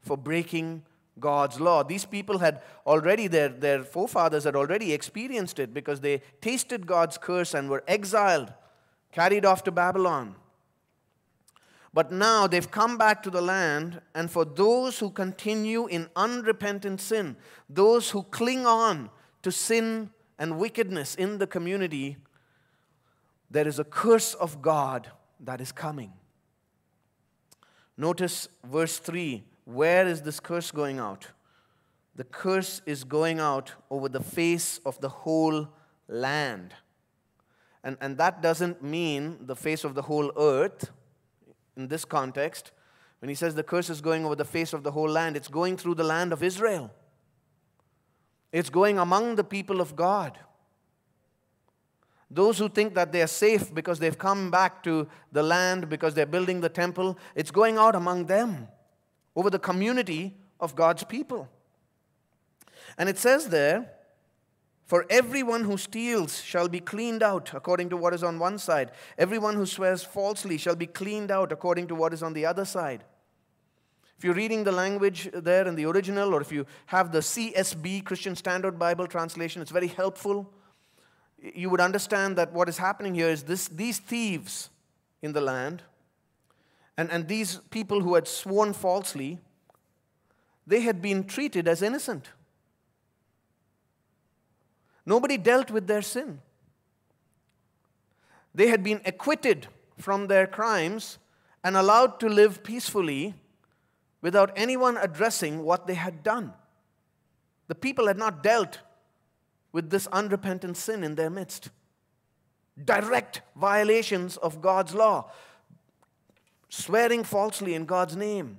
for 0.00 0.16
breaking 0.16 0.82
God's 1.20 1.60
law. 1.60 1.82
These 1.82 2.04
people 2.04 2.38
had 2.38 2.62
already, 2.86 3.26
their, 3.26 3.48
their 3.48 3.82
forefathers 3.82 4.44
had 4.44 4.56
already 4.56 4.92
experienced 4.92 5.58
it 5.58 5.74
because 5.74 6.00
they 6.00 6.22
tasted 6.40 6.86
God's 6.86 7.18
curse 7.18 7.54
and 7.54 7.68
were 7.68 7.84
exiled, 7.86 8.52
carried 9.12 9.44
off 9.44 9.64
to 9.64 9.70
Babylon. 9.70 10.36
But 11.92 12.12
now 12.12 12.46
they've 12.46 12.70
come 12.70 12.98
back 12.98 13.22
to 13.22 13.30
the 13.30 13.40
land, 13.40 14.00
and 14.14 14.30
for 14.30 14.44
those 14.44 14.98
who 14.98 15.10
continue 15.10 15.86
in 15.86 16.08
unrepentant 16.14 17.00
sin, 17.00 17.36
those 17.68 18.10
who 18.10 18.22
cling 18.24 18.66
on 18.66 19.10
to 19.42 19.50
sin 19.50 20.10
and 20.38 20.58
wickedness 20.58 21.14
in 21.14 21.38
the 21.38 21.46
community, 21.46 22.16
there 23.50 23.66
is 23.66 23.78
a 23.78 23.84
curse 23.84 24.34
of 24.34 24.60
God 24.60 25.10
that 25.40 25.60
is 25.60 25.72
coming. 25.72 26.12
Notice 27.96 28.48
verse 28.64 28.98
3 28.98 29.42
where 29.68 30.06
is 30.06 30.22
this 30.22 30.40
curse 30.40 30.70
going 30.70 30.98
out? 30.98 31.28
The 32.14 32.24
curse 32.24 32.80
is 32.86 33.04
going 33.04 33.38
out 33.38 33.72
over 33.90 34.08
the 34.08 34.22
face 34.22 34.80
of 34.86 34.98
the 35.02 35.10
whole 35.10 35.68
land. 36.08 36.72
And, 37.84 37.98
and 38.00 38.16
that 38.16 38.40
doesn't 38.40 38.82
mean 38.82 39.36
the 39.42 39.54
face 39.54 39.84
of 39.84 39.94
the 39.94 40.00
whole 40.00 40.32
earth 40.38 40.90
in 41.76 41.88
this 41.88 42.06
context. 42.06 42.72
When 43.18 43.28
he 43.28 43.34
says 43.34 43.54
the 43.54 43.62
curse 43.62 43.90
is 43.90 44.00
going 44.00 44.24
over 44.24 44.34
the 44.34 44.44
face 44.44 44.72
of 44.72 44.84
the 44.84 44.90
whole 44.90 45.08
land, 45.08 45.36
it's 45.36 45.48
going 45.48 45.76
through 45.76 45.96
the 45.96 46.04
land 46.04 46.32
of 46.32 46.42
Israel. 46.42 46.90
It's 48.50 48.70
going 48.70 48.98
among 48.98 49.36
the 49.36 49.44
people 49.44 49.82
of 49.82 49.94
God. 49.94 50.38
Those 52.30 52.58
who 52.58 52.70
think 52.70 52.94
that 52.94 53.12
they 53.12 53.20
are 53.20 53.26
safe 53.26 53.74
because 53.74 53.98
they've 53.98 54.18
come 54.18 54.50
back 54.50 54.82
to 54.84 55.06
the 55.30 55.42
land 55.42 55.90
because 55.90 56.14
they're 56.14 56.24
building 56.24 56.62
the 56.62 56.70
temple, 56.70 57.18
it's 57.34 57.50
going 57.50 57.76
out 57.76 57.94
among 57.94 58.26
them 58.26 58.68
over 59.38 59.50
the 59.50 59.58
community 59.58 60.34
of 60.58 60.74
God's 60.74 61.04
people. 61.04 61.48
And 62.98 63.08
it 63.08 63.18
says 63.18 63.50
there, 63.50 63.88
for 64.84 65.06
everyone 65.08 65.62
who 65.62 65.76
steals 65.76 66.42
shall 66.42 66.68
be 66.68 66.80
cleaned 66.80 67.22
out 67.22 67.54
according 67.54 67.88
to 67.90 67.96
what 67.96 68.12
is 68.12 68.24
on 68.24 68.40
one 68.40 68.58
side. 68.58 68.90
Everyone 69.16 69.54
who 69.54 69.64
swears 69.64 70.02
falsely 70.02 70.58
shall 70.58 70.74
be 70.74 70.86
cleaned 70.86 71.30
out 71.30 71.52
according 71.52 71.86
to 71.86 71.94
what 71.94 72.12
is 72.12 72.20
on 72.20 72.32
the 72.32 72.46
other 72.46 72.64
side. 72.64 73.04
If 74.16 74.24
you're 74.24 74.34
reading 74.34 74.64
the 74.64 74.72
language 74.72 75.30
there 75.32 75.68
in 75.68 75.76
the 75.76 75.86
original, 75.86 76.34
or 76.34 76.40
if 76.40 76.50
you 76.50 76.66
have 76.86 77.12
the 77.12 77.20
CSB, 77.20 78.04
Christian 78.04 78.34
Standard 78.34 78.76
Bible 78.76 79.06
translation, 79.06 79.62
it's 79.62 79.70
very 79.70 79.86
helpful. 79.86 80.52
You 81.40 81.70
would 81.70 81.80
understand 81.80 82.34
that 82.38 82.52
what 82.52 82.68
is 82.68 82.78
happening 82.78 83.14
here 83.14 83.28
is 83.28 83.44
this, 83.44 83.68
these 83.68 83.98
thieves 83.98 84.70
in 85.22 85.32
the 85.32 85.40
land 85.40 85.84
and, 86.98 87.12
and 87.12 87.28
these 87.28 87.60
people 87.70 88.02
who 88.02 88.16
had 88.16 88.26
sworn 88.26 88.72
falsely, 88.72 89.38
they 90.66 90.80
had 90.80 91.00
been 91.00 91.22
treated 91.24 91.68
as 91.68 91.80
innocent. 91.80 92.30
Nobody 95.06 95.38
dealt 95.38 95.70
with 95.70 95.86
their 95.86 96.02
sin. 96.02 96.40
They 98.52 98.66
had 98.66 98.82
been 98.82 99.00
acquitted 99.06 99.68
from 99.96 100.26
their 100.26 100.48
crimes 100.48 101.18
and 101.62 101.76
allowed 101.76 102.18
to 102.18 102.28
live 102.28 102.64
peacefully 102.64 103.34
without 104.20 104.52
anyone 104.56 104.96
addressing 104.96 105.62
what 105.62 105.86
they 105.86 105.94
had 105.94 106.24
done. 106.24 106.52
The 107.68 107.76
people 107.76 108.08
had 108.08 108.18
not 108.18 108.42
dealt 108.42 108.80
with 109.70 109.90
this 109.90 110.08
unrepentant 110.08 110.76
sin 110.76 111.04
in 111.04 111.14
their 111.14 111.30
midst. 111.30 111.70
Direct 112.84 113.42
violations 113.54 114.36
of 114.36 114.60
God's 114.60 114.94
law 114.94 115.30
swearing 116.68 117.24
falsely 117.24 117.74
in 117.74 117.84
God's 117.86 118.16
name, 118.16 118.58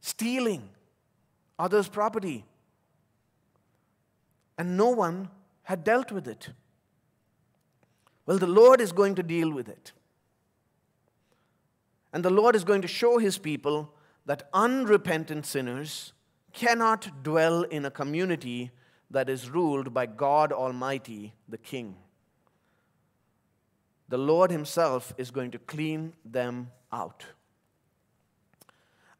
stealing 0.00 0.68
others' 1.58 1.88
property. 1.88 2.44
And 4.58 4.76
no 4.76 4.90
one 4.90 5.28
had 5.64 5.84
dealt 5.84 6.12
with 6.12 6.28
it. 6.28 6.50
Well, 8.26 8.38
the 8.38 8.46
Lord 8.46 8.80
is 8.80 8.92
going 8.92 9.14
to 9.16 9.22
deal 9.22 9.50
with 9.50 9.68
it. 9.68 9.92
And 12.12 12.24
the 12.24 12.30
Lord 12.30 12.54
is 12.54 12.64
going 12.64 12.82
to 12.82 12.88
show 12.88 13.18
his 13.18 13.38
people 13.38 13.94
that 14.26 14.48
unrepentant 14.52 15.46
sinners 15.46 16.12
cannot 16.52 17.22
dwell 17.22 17.62
in 17.62 17.84
a 17.84 17.90
community 17.90 18.70
that 19.10 19.28
is 19.28 19.50
ruled 19.50 19.92
by 19.92 20.06
God 20.06 20.52
Almighty, 20.52 21.34
the 21.48 21.58
King 21.58 21.96
the 24.12 24.18
Lord 24.18 24.50
Himself 24.50 25.14
is 25.16 25.30
going 25.30 25.52
to 25.52 25.58
clean 25.58 26.12
them 26.22 26.70
out. 26.92 27.24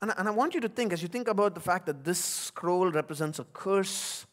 And, 0.03 0.13
and 0.19 0.29
I 0.29 0.31
want 0.31 0.53
you 0.53 0.61
to 0.61 0.69
think, 0.69 0.93
as 0.93 1.01
you 1.01 1.09
think 1.09 1.29
about 1.29 1.55
the 1.55 1.63
fact 1.63 1.87
that 1.87 2.05
this 2.05 2.23
scroll 2.23 2.91
represents 2.91 3.39
a 3.39 3.45
curse, 3.55 4.27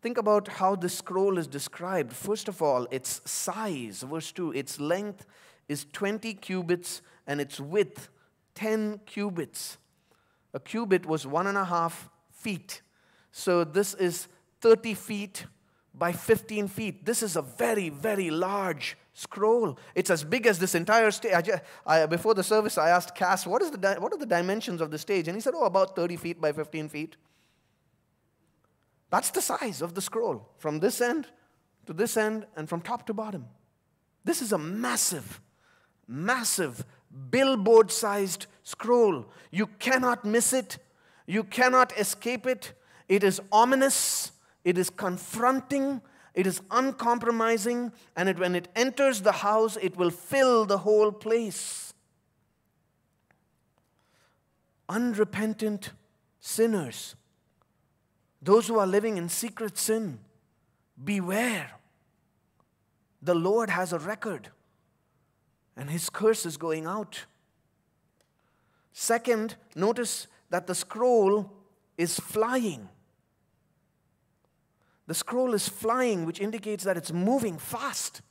think 0.00 0.16
about 0.16 0.46
how 0.46 0.76
this 0.76 0.96
scroll 0.98 1.38
is 1.38 1.48
described. 1.48 2.12
First 2.12 2.46
of 2.46 2.62
all, 2.62 2.86
its 2.92 3.20
size, 3.28 4.04
verse 4.04 4.30
2, 4.30 4.52
its 4.52 4.78
length 4.78 5.26
is 5.68 5.86
20 5.92 6.34
cubits 6.34 7.02
and 7.26 7.40
its 7.40 7.58
width 7.58 8.10
10 8.54 9.00
cubits. 9.06 9.76
A 10.54 10.60
cubit 10.60 11.04
was 11.04 11.26
one 11.26 11.48
and 11.48 11.58
a 11.58 11.64
half 11.64 12.08
feet. 12.30 12.80
So 13.32 13.64
this 13.64 13.94
is 13.94 14.28
30 14.60 14.94
feet 14.94 15.46
by 15.92 16.12
15 16.12 16.68
feet. 16.68 17.04
This 17.04 17.24
is 17.24 17.34
a 17.34 17.42
very, 17.42 17.88
very 17.88 18.30
large 18.30 18.96
scroll. 19.14 19.78
It's 19.94 20.10
as 20.10 20.24
big 20.24 20.46
as 20.46 20.58
this 20.58 20.74
entire 20.74 21.10
stage. 21.10 21.50
Before 22.08 22.34
the 22.34 22.42
service, 22.42 22.78
I 22.78 22.90
asked 22.90 23.14
Cass, 23.14 23.46
what, 23.46 23.62
is 23.62 23.70
the 23.70 23.96
what 23.98 24.12
are 24.12 24.18
the 24.18 24.26
dimensions 24.26 24.80
of 24.80 24.90
the 24.90 24.98
stage? 24.98 25.28
And 25.28 25.36
he 25.36 25.40
said, 25.40 25.54
oh, 25.54 25.64
about 25.64 25.94
30 25.96 26.16
feet 26.16 26.40
by 26.40 26.52
15 26.52 26.88
feet. 26.88 27.16
That's 29.10 29.30
the 29.30 29.42
size 29.42 29.82
of 29.82 29.94
the 29.94 30.00
scroll, 30.00 30.48
from 30.58 30.80
this 30.80 31.00
end 31.00 31.26
to 31.86 31.92
this 31.92 32.16
end 32.16 32.46
and 32.56 32.68
from 32.68 32.80
top 32.80 33.06
to 33.06 33.14
bottom. 33.14 33.46
This 34.24 34.40
is 34.40 34.52
a 34.52 34.58
massive, 34.58 35.40
massive, 36.06 36.84
billboard 37.30 37.90
sized 37.90 38.46
scroll. 38.62 39.26
You 39.50 39.66
cannot 39.66 40.24
miss 40.24 40.52
it, 40.52 40.78
you 41.26 41.44
cannot 41.44 41.96
escape 41.98 42.46
it. 42.46 42.72
It 43.08 43.24
is 43.24 43.40
ominous, 43.50 44.32
it 44.64 44.78
is 44.78 44.88
confronting, 44.88 46.00
it 46.34 46.46
is 46.46 46.62
uncompromising, 46.70 47.92
and 48.16 48.28
it, 48.28 48.38
when 48.38 48.54
it 48.54 48.68
enters 48.74 49.20
the 49.20 49.32
house, 49.32 49.76
it 49.80 49.96
will 49.96 50.10
fill 50.10 50.64
the 50.64 50.78
whole 50.78 51.12
place. 51.12 51.92
Unrepentant 54.88 55.90
sinners, 56.40 57.14
those 58.40 58.66
who 58.66 58.78
are 58.78 58.86
living 58.86 59.16
in 59.16 59.28
secret 59.28 59.76
sin, 59.76 60.18
beware. 61.02 61.72
The 63.20 63.34
Lord 63.34 63.70
has 63.70 63.92
a 63.92 63.98
record, 63.98 64.48
and 65.76 65.90
his 65.90 66.10
curse 66.10 66.44
is 66.44 66.56
going 66.56 66.86
out. 66.86 67.26
Second, 68.92 69.56
notice 69.74 70.26
that 70.50 70.66
the 70.66 70.74
scroll 70.74 71.50
is 71.96 72.18
flying. 72.18 72.88
The 75.06 75.14
scroll 75.14 75.54
is 75.54 75.68
flying, 75.68 76.24
which 76.24 76.40
indicates 76.40 76.84
that 76.84 76.96
it's 76.96 77.12
moving 77.12 77.58
fast. 77.58 78.22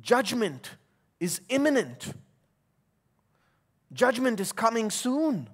Judgment 0.00 0.76
is 1.20 1.40
imminent. 1.48 2.12
Judgment 3.92 4.40
is 4.40 4.52
coming 4.52 4.90
soon. 4.90 5.48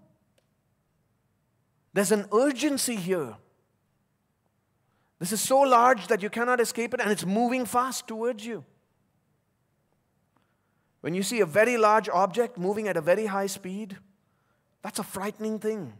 There's 1.92 2.12
an 2.12 2.26
urgency 2.32 2.96
here. 2.96 3.36
This 5.18 5.32
is 5.32 5.40
so 5.40 5.60
large 5.60 6.06
that 6.06 6.22
you 6.22 6.30
cannot 6.30 6.60
escape 6.60 6.94
it, 6.94 7.00
and 7.00 7.10
it's 7.10 7.26
moving 7.26 7.66
fast 7.66 8.08
towards 8.08 8.44
you. 8.44 8.64
When 11.02 11.14
you 11.14 11.22
see 11.22 11.40
a 11.40 11.46
very 11.46 11.76
large 11.76 12.08
object 12.08 12.58
moving 12.58 12.88
at 12.88 12.96
a 12.96 13.00
very 13.00 13.26
high 13.26 13.46
speed, 13.46 13.98
that's 14.82 14.98
a 14.98 15.02
frightening 15.02 15.58
thing. 15.58 15.92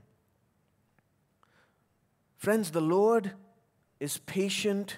Friends, 2.41 2.71
the 2.71 2.81
Lord 2.81 3.33
is 4.01 4.17
patient 4.17 4.97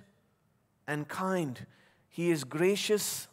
and 0.86 1.08
kind. 1.08 1.66
He 2.08 2.30
is 2.30 2.44
gracious 2.44 3.26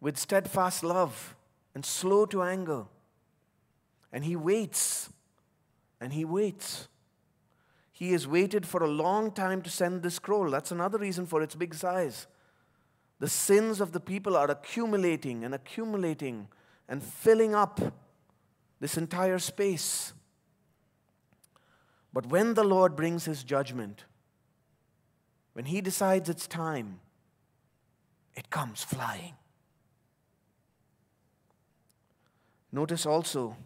with 0.00 0.18
steadfast 0.18 0.82
love 0.82 1.36
and 1.72 1.86
slow 1.86 2.26
to 2.26 2.42
anger. 2.42 2.86
And 4.12 4.24
He 4.24 4.34
waits 4.34 5.08
and 6.00 6.12
He 6.12 6.24
waits. 6.24 6.88
He 7.92 8.10
has 8.10 8.26
waited 8.26 8.66
for 8.66 8.82
a 8.82 8.88
long 8.88 9.30
time 9.30 9.62
to 9.62 9.70
send 9.70 10.02
this 10.02 10.16
scroll. 10.16 10.50
That's 10.50 10.72
another 10.72 10.98
reason 10.98 11.24
for 11.24 11.42
its 11.42 11.54
big 11.54 11.74
size. 11.74 12.26
The 13.20 13.28
sins 13.28 13.80
of 13.80 13.92
the 13.92 14.00
people 14.00 14.36
are 14.36 14.50
accumulating 14.50 15.44
and 15.44 15.54
accumulating 15.54 16.48
and 16.88 17.00
filling 17.00 17.54
up 17.54 17.80
this 18.80 18.96
entire 18.96 19.38
space. 19.38 20.12
But 22.12 22.26
when 22.26 22.54
the 22.54 22.64
Lord 22.64 22.94
brings 22.94 23.24
his 23.24 23.42
judgment, 23.42 24.04
when 25.54 25.66
he 25.66 25.80
decides 25.80 26.28
it's 26.28 26.46
time, 26.46 27.00
it 28.34 28.50
comes 28.50 28.82
flying. 28.82 29.34
Notice 32.70 33.04
also, 33.04 33.56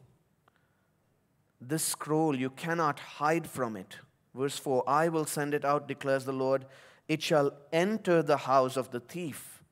this 1.61 1.83
scroll, 1.83 2.37
you 2.37 2.50
cannot 2.50 2.99
hide 2.99 3.49
from 3.49 3.76
it. 3.76 3.97
Verse 4.35 4.59
4 4.59 4.88
I 4.88 5.09
will 5.09 5.25
send 5.25 5.55
it 5.55 5.65
out, 5.65 5.88
declares 5.88 6.25
the 6.25 6.33
Lord. 6.33 6.67
It 7.09 7.23
shall 7.23 7.53
enter 7.73 8.23
the 8.23 8.37
house 8.37 8.76
of 8.76 8.91
the 8.91 9.00
thief 9.00 9.62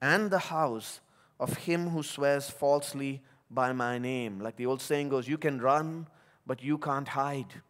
and 0.00 0.30
the 0.30 0.38
house 0.38 1.00
of 1.38 1.58
him 1.58 1.90
who 1.90 2.02
swears 2.02 2.48
falsely 2.48 3.22
by 3.50 3.72
my 3.72 3.98
name. 3.98 4.40
Like 4.40 4.56
the 4.56 4.66
old 4.66 4.80
saying 4.80 5.10
goes, 5.10 5.28
you 5.28 5.36
can 5.36 5.60
run, 5.60 6.06
but 6.46 6.62
you 6.62 6.78
can't 6.78 7.08
hide. 7.08 7.62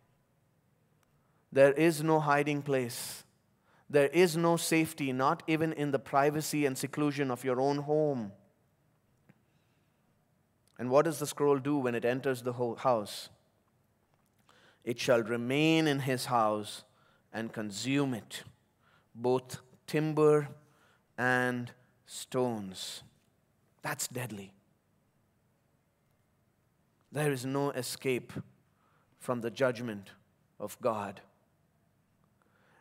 There 1.52 1.73
is 1.73 2.02
no 2.02 2.21
hiding 2.21 2.62
place. 2.62 3.25
There 3.88 4.09
is 4.09 4.37
no 4.37 4.57
safety, 4.57 5.12
not 5.12 5.42
even 5.47 5.73
in 5.73 5.90
the 5.90 5.99
privacy 5.99 6.64
and 6.64 6.78
seclusion 6.78 7.30
of 7.30 7.45
your 7.45 7.61
own 7.61 7.78
home. 7.78 8.33
And 10.78 10.90
what 10.90 11.04
does 11.04 11.19
the 11.19 11.26
scroll 11.26 11.59
do 11.59 11.76
when 11.76 11.95
it 11.95 12.04
enters 12.04 12.42
the 12.42 12.52
house? 12.52 13.28
It 14.85 14.99
shall 14.99 15.23
remain 15.23 15.87
in 15.87 16.00
his 16.00 16.26
house 16.26 16.85
and 17.33 17.52
consume 17.52 18.14
it, 18.14 18.45
both 19.14 19.59
timber 19.87 20.49
and 21.19 21.71
stones. 22.07 23.02
That's 23.83 24.09
deadly. 24.09 24.54
There 27.12 27.33
is 27.33 27.45
no 27.45 27.71
escape 27.73 28.33
from 29.19 29.40
the 29.40 29.50
judgment 29.50 30.11
of 30.59 30.80
God. 30.80 31.21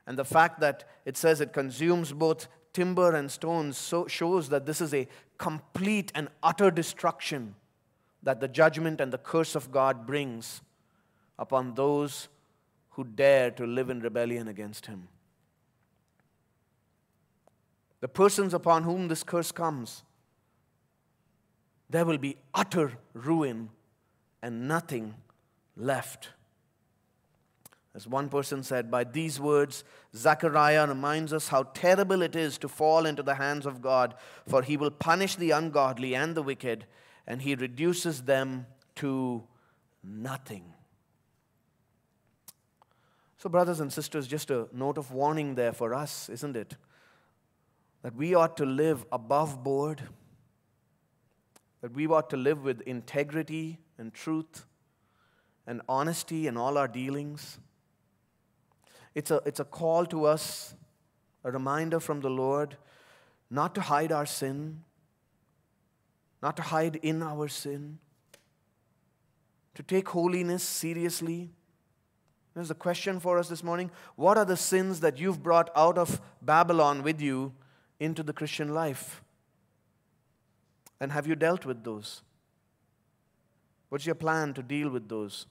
And 0.09 0.17
the 0.17 0.25
fact 0.25 0.59
that 0.61 0.85
it 1.05 1.15
says 1.17 1.39
it 1.39 1.53
consumes 1.53 2.13
both 2.13 2.47
timber 2.73 3.13
and 3.13 3.29
stones 3.29 3.77
so 3.77 4.07
shows 4.07 4.49
that 4.49 4.65
this 4.65 4.81
is 4.81 4.91
a 4.91 5.07
complete 5.37 6.11
and 6.15 6.29
utter 6.41 6.71
destruction 6.71 7.53
that 8.23 8.39
the 8.39 8.47
judgment 8.47 8.99
and 8.99 9.13
the 9.13 9.19
curse 9.19 9.53
of 9.53 9.71
God 9.71 10.07
brings 10.07 10.61
upon 11.37 11.75
those 11.75 12.27
who 12.89 13.03
dare 13.03 13.51
to 13.51 13.67
live 13.67 13.91
in 13.91 13.99
rebellion 13.99 14.47
against 14.47 14.87
Him. 14.87 15.09
The 18.01 18.07
persons 18.07 18.55
upon 18.55 18.85
whom 18.85 19.09
this 19.09 19.21
curse 19.21 19.51
comes, 19.51 20.01
there 21.87 22.03
will 22.03 22.17
be 22.17 22.35
utter 22.55 22.93
ruin 23.13 23.69
and 24.41 24.67
nothing 24.67 25.13
left. 25.77 26.29
As 27.95 28.08
one 28.08 28.30
person 28.30 28.62
said, 28.62 28.91
by 28.91 29.04
these 29.04 29.39
words, 29.39 29.84
Zechariah 30.15 30.88
reminds 30.88 31.34
us 31.34 31.47
how 31.47 31.63
terrible 31.63 32.21
it 32.21 32.36
is 32.36 32.58
to 32.60 32.67
fall 32.67 33.06
into 33.06 33.23
the 33.23 33.36
hands 33.36 33.65
of 33.65 33.82
God, 33.82 34.13
for 34.47 34.62
he 34.62 34.78
will 34.78 34.91
punish 34.91 35.36
the 35.36 35.52
ungodly 35.52 36.15
and 36.15 36.36
the 36.36 36.43
wicked, 36.43 36.86
and 37.25 37.41
he 37.41 37.56
reduces 37.56 38.23
them 38.23 38.67
to 38.95 39.43
nothing. 40.04 40.73
So, 43.38 43.49
brothers 43.49 43.80
and 43.80 43.91
sisters, 43.91 44.28
just 44.28 44.52
a 44.52 44.67
note 44.73 44.97
of 44.97 45.12
warning 45.12 45.56
there 45.56 45.71
for 45.71 45.93
us, 45.93 46.30
isn't 46.30 46.58
it? 46.58 46.75
That 48.04 48.13
we 48.15 48.36
ought 48.36 48.58
to 48.58 48.65
live 48.65 49.06
above 49.12 49.63
board, 49.63 50.04
that 51.82 51.93
we 51.93 52.06
ought 52.08 52.30
to 52.30 52.38
live 52.38 52.63
with 52.63 52.82
integrity 52.82 53.80
and 53.97 54.13
truth 54.13 54.65
and 55.65 55.82
honesty 55.88 56.47
in 56.47 56.58
all 56.58 56.78
our 56.78 56.88
dealings. 56.88 57.60
It's 59.15 59.32
a, 59.32 59.41
it's 59.45 59.60
a 59.60 59.65
call 59.65 60.06
to 60.08 60.26
us, 60.26 60.76
a 61.43 61.52
reminder 61.52 62.00
from 62.00 62.22
the 62.22 62.30
Lord, 62.30 62.78
not 63.50 63.74
to 63.76 63.82
hide 63.82 64.12
our 64.12 64.26
sin, 64.26 64.84
not 66.41 66.56
to 66.58 66.62
hide 66.62 66.98
in 66.98 67.22
our 67.24 67.48
sin, 67.48 68.00
to 69.76 69.84
take 69.84 70.10
holiness 70.10 70.63
seriously. 70.63 71.50
There's 72.54 72.72
a 72.72 72.76
question 72.76 73.19
for 73.19 73.38
us 73.38 73.50
this 73.50 73.63
morning. 73.63 73.91
What 74.15 74.38
are 74.38 74.45
the 74.45 74.58
sins 74.58 75.00
that 75.00 75.19
you've 75.19 75.41
brought 75.41 75.69
out 75.76 75.98
of 75.98 76.22
Babylon 76.41 77.04
with 77.04 77.22
you 77.22 77.54
into 78.00 78.24
the 78.24 78.34
Christian 78.34 78.74
life? 78.74 79.24
And 81.00 81.12
have 81.12 81.28
you 81.28 81.36
dealt 81.36 81.65
with 81.65 81.84
those? 81.84 82.22
What's 83.89 84.06
your 84.06 84.15
plan 84.15 84.54
to 84.54 84.62
deal 84.62 84.89
with 84.89 85.10
those? 85.10 85.48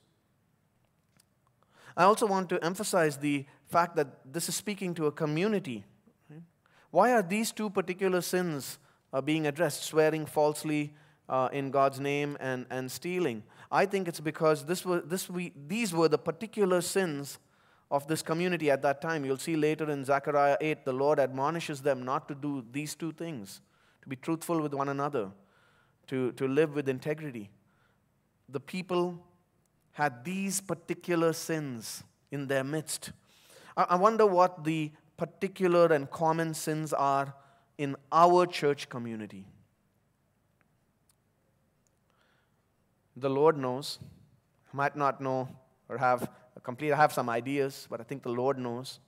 I 1.98 2.04
also 2.04 2.26
want 2.26 2.48
to 2.50 2.64
emphasize 2.64 3.16
the 3.16 3.44
fact 3.66 3.96
that 3.96 4.32
this 4.32 4.48
is 4.48 4.54
speaking 4.54 4.94
to 4.94 5.06
a 5.06 5.12
community. 5.12 5.84
Why 6.92 7.12
are 7.12 7.22
these 7.22 7.50
two 7.50 7.70
particular 7.70 8.20
sins 8.20 8.78
uh, 9.12 9.20
being 9.20 9.48
addressed 9.48 9.82
swearing 9.82 10.24
falsely 10.24 10.94
uh, 11.28 11.48
in 11.52 11.72
God's 11.72 11.98
name 11.98 12.36
and, 12.38 12.66
and 12.70 12.90
stealing? 12.90 13.42
I 13.70 13.84
think 13.84 14.06
it's 14.06 14.20
because 14.20 14.64
this 14.64 14.84
were, 14.84 15.00
this 15.00 15.28
we, 15.28 15.52
these 15.66 15.92
were 15.92 16.08
the 16.08 16.18
particular 16.18 16.80
sins 16.82 17.40
of 17.90 18.06
this 18.06 18.22
community 18.22 18.70
at 18.70 18.80
that 18.82 19.02
time. 19.02 19.24
You'll 19.24 19.36
see 19.36 19.56
later 19.56 19.90
in 19.90 20.04
Zechariah 20.04 20.56
8, 20.60 20.84
the 20.84 20.92
Lord 20.92 21.18
admonishes 21.18 21.82
them 21.82 22.04
not 22.04 22.28
to 22.28 22.34
do 22.36 22.64
these 22.70 22.94
two 22.94 23.10
things 23.10 23.60
to 24.02 24.08
be 24.08 24.14
truthful 24.14 24.62
with 24.62 24.72
one 24.72 24.88
another, 24.88 25.30
to, 26.06 26.30
to 26.32 26.46
live 26.46 26.76
with 26.76 26.88
integrity. 26.88 27.50
The 28.48 28.60
people 28.60 29.18
had 29.98 30.24
these 30.24 30.60
particular 30.60 31.32
sins 31.32 32.04
in 32.30 32.46
their 32.46 32.62
midst. 32.62 33.10
I 33.76 33.96
wonder 33.96 34.26
what 34.26 34.62
the 34.62 34.92
particular 35.16 35.86
and 35.86 36.08
common 36.08 36.54
sins 36.54 36.92
are 36.92 37.34
in 37.78 37.96
our 38.12 38.46
church 38.46 38.88
community. 38.88 39.44
The 43.16 43.28
Lord 43.28 43.56
knows. 43.56 43.98
I 44.72 44.76
might 44.76 44.94
not 44.94 45.20
know 45.20 45.48
or 45.88 45.98
have 45.98 46.30
a 46.56 46.60
complete, 46.60 46.92
I 46.92 46.96
have 46.96 47.12
some 47.12 47.28
ideas, 47.28 47.88
but 47.90 48.00
I 48.00 48.04
think 48.04 48.22
the 48.22 48.28
Lord 48.28 48.56
knows. 48.56 49.00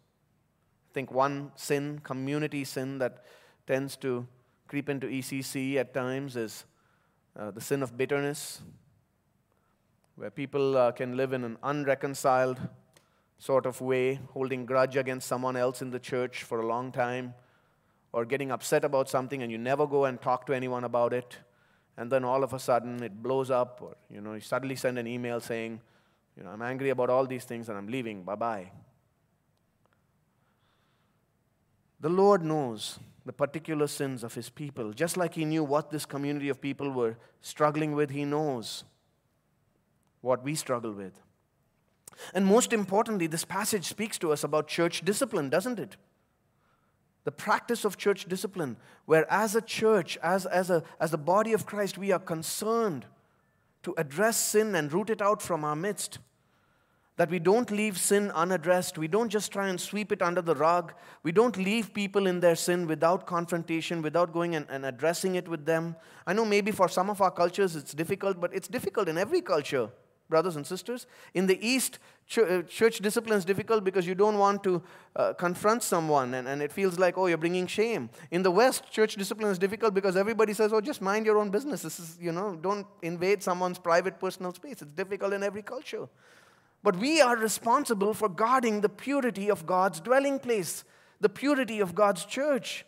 I 0.91 0.93
think 0.93 1.13
one 1.13 1.53
sin, 1.55 2.01
community 2.03 2.65
sin, 2.65 2.99
that 2.99 3.23
tends 3.65 3.95
to 3.99 4.27
creep 4.67 4.89
into 4.89 5.07
ECC 5.07 5.77
at 5.77 5.95
times 5.95 6.35
is 6.35 6.65
uh, 7.39 7.53
the 7.53 7.61
sin 7.61 7.81
of 7.81 7.97
bitterness 7.97 8.61
where 10.21 10.31
people 10.31 10.77
uh, 10.77 10.93
can 10.93 11.17
live 11.17 11.33
in 11.33 11.45
an 11.45 11.57
unreconciled 11.63 12.61
sort 13.39 13.65
of 13.65 13.81
way, 13.81 14.21
holding 14.35 14.67
grudge 14.67 14.95
against 14.95 15.27
someone 15.27 15.57
else 15.57 15.81
in 15.81 15.91
the 15.91 15.99
church 15.99 16.43
for 16.43 16.61
a 16.61 16.67
long 16.67 16.93
time, 16.93 17.33
or 18.13 18.27
getting 18.27 18.51
upset 18.51 18.85
about 18.85 19.09
something 19.09 19.43
and 19.43 19.51
you 19.51 19.57
never 19.57 19.87
go 19.87 20.05
and 20.05 20.21
talk 20.21 20.45
to 20.45 20.53
anyone 20.53 20.85
about 20.85 21.15
it, 21.15 21.39
and 21.97 22.13
then 22.13 22.23
all 22.23 22.45
of 22.45 22.53
a 22.53 22.59
sudden 22.59 23.03
it 23.03 23.23
blows 23.23 23.51
up, 23.51 23.81
or 23.81 23.97
you 24.11 24.21
know, 24.21 24.35
you 24.35 24.41
suddenly 24.41 24.77
send 24.77 24.99
an 24.99 25.07
email 25.07 25.41
saying, 25.41 25.81
you 26.37 26.43
know, 26.43 26.51
I'm 26.51 26.61
angry 26.61 26.91
about 26.91 27.09
all 27.09 27.27
these 27.27 27.45
things 27.45 27.71
and 27.71 27.79
I'm 27.79 27.89
leaving, 27.89 28.23
bye 28.23 28.35
bye. 28.35 28.71
The 31.99 32.11
Lord 32.11 32.45
knows 32.45 32.99
the 33.25 33.33
particular 33.33 33.87
sins 33.87 34.23
of 34.23 34.35
His 34.35 34.51
people. 34.51 34.93
Just 34.93 35.17
like 35.17 35.33
He 35.33 35.47
knew 35.47 35.65
what 35.65 35.91
this 35.91 36.05
community 36.05 36.51
of 36.51 36.61
people 36.61 36.91
were 36.91 37.17
struggling 37.41 37.95
with, 37.95 38.11
He 38.11 38.27
knows 38.27 38.85
what 40.21 40.43
we 40.43 40.55
struggle 40.55 40.93
with. 40.93 41.13
And 42.35 42.47
most 42.47 42.73
importantly, 42.73 43.27
this 43.27 43.45
passage 43.45 43.87
speaks 43.87 44.19
to 44.19 44.33
us 44.33 44.45
about 44.45 44.69
church 44.69 45.05
discipline, 45.05 45.49
doesn't 45.49 45.79
it? 45.79 45.97
The 47.25 47.33
practice 47.33 47.85
of 47.85 47.97
church 47.97 48.27
discipline, 48.27 48.77
where 49.05 49.31
as 49.31 49.55
a 49.55 49.61
church, 49.61 50.19
as, 50.23 50.47
as, 50.47 50.71
a, 50.71 50.83
as 50.99 51.11
the 51.11 51.19
body 51.19 51.53
of 51.53 51.67
Christ, 51.67 51.99
we 51.99 52.13
are 52.13 52.19
concerned 52.19 53.07
to 53.83 53.95
address 53.97 54.37
sin 54.37 54.75
and 54.75 54.93
root 54.93 55.11
it 55.11 55.23
out 55.23 55.43
from 55.43 55.65
our 55.65 55.77
midst. 55.77 56.19
That 57.17 57.31
we 57.31 57.39
don't 57.39 57.71
leave 57.71 57.99
sin 57.99 58.31
unaddressed. 58.31 58.97
We 58.97 59.07
don't 59.07 59.29
just 59.29 59.53
try 59.53 59.69
and 59.69 59.79
sweep 59.79 60.11
it 60.11 60.23
under 60.23 60.41
the 60.41 60.55
rug. 60.55 60.95
We 61.23 61.33
don't 61.33 61.59
leave 61.59 61.93
people 61.93 62.27
in 62.27 62.41
their 62.41 62.57
sin 62.57 62.87
without 62.87 63.27
confrontation, 63.27 64.01
without 64.01 64.33
going 64.33 64.55
and, 64.55 64.67
and 64.71 64.87
addressing 64.87 65.35
it 65.35 65.47
with 65.47 65.67
them. 65.67 65.97
I 66.27 66.33
know 66.33 66.47
maybe 66.47 66.71
for 66.71 66.89
some 66.89 67.11
of 67.11 67.21
our 67.21 67.31
cultures 67.31 67.77
it's 67.77 67.93
difficult, 67.93 68.41
but 68.41 68.55
it's 68.55 68.69
difficult 68.69 69.09
in 69.09 69.19
every 69.19 69.43
culture 69.43 69.91
brothers 70.31 70.57
and 70.57 70.67
sisters. 70.67 71.07
In 71.35 71.47
the 71.47 71.59
East, 71.67 71.99
uh, 72.39 72.63
church 72.63 73.01
discipline 73.01 73.37
is 73.37 73.45
difficult 73.45 73.85
because 73.85 74.07
you 74.07 74.15
don't 74.15 74.39
want 74.39 74.63
to 74.65 74.83
uh, 75.17 75.33
confront 75.35 75.83
someone 75.83 76.33
and, 76.35 76.49
and 76.49 76.63
it 76.63 76.73
feels 76.73 76.99
like, 76.99 77.19
oh, 77.19 77.27
you're 77.27 77.37
bringing 77.37 77.67
shame. 77.67 78.09
In 78.31 78.43
the 78.43 78.51
West, 78.51 78.91
church 78.91 79.17
discipline 79.17 79.51
is 79.51 79.59
difficult 79.59 79.93
because 79.93 80.17
everybody 80.17 80.55
says, 80.55 80.73
oh, 80.73 80.81
just 80.81 81.03
mind 81.03 81.27
your 81.27 81.37
own 81.37 81.51
business. 81.51 81.83
This 81.83 82.01
is, 82.01 82.17
you 82.21 82.33
know, 82.33 82.57
don't 82.57 82.87
invade 83.03 83.43
someone's 83.43 83.79
private 83.79 84.19
personal 84.19 84.55
space. 84.55 84.81
It's 84.81 84.93
difficult 84.93 85.33
in 85.33 85.43
every 85.43 85.63
culture. 85.63 86.09
But 86.83 86.97
we 86.97 87.21
are 87.21 87.37
responsible 87.37 88.15
for 88.15 88.29
guarding 88.29 88.81
the 88.81 88.89
purity 88.89 89.51
of 89.51 89.67
God's 89.67 90.01
dwelling 90.01 90.39
place, 90.39 90.85
the 91.21 91.29
purity 91.29 91.81
of 91.81 91.95
God's 91.95 92.25
church. 92.25 92.87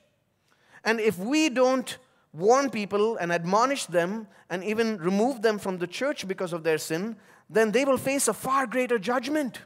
And 0.84 0.98
if 1.00 1.18
we 1.18 1.50
don't 1.50 1.98
warn 2.32 2.70
people 2.70 3.16
and 3.16 3.30
admonish 3.30 3.86
them 3.86 4.26
and 4.48 4.64
even 4.64 4.96
remove 4.98 5.42
them 5.42 5.58
from 5.58 5.78
the 5.78 5.86
church 5.86 6.26
because 6.26 6.52
of 6.52 6.64
their 6.64 6.78
sin, 6.78 7.16
then 7.48 7.72
they 7.72 7.84
will 7.84 7.98
face 7.98 8.28
a 8.28 8.34
far 8.34 8.66
greater 8.66 8.98
judgment. 8.98 9.60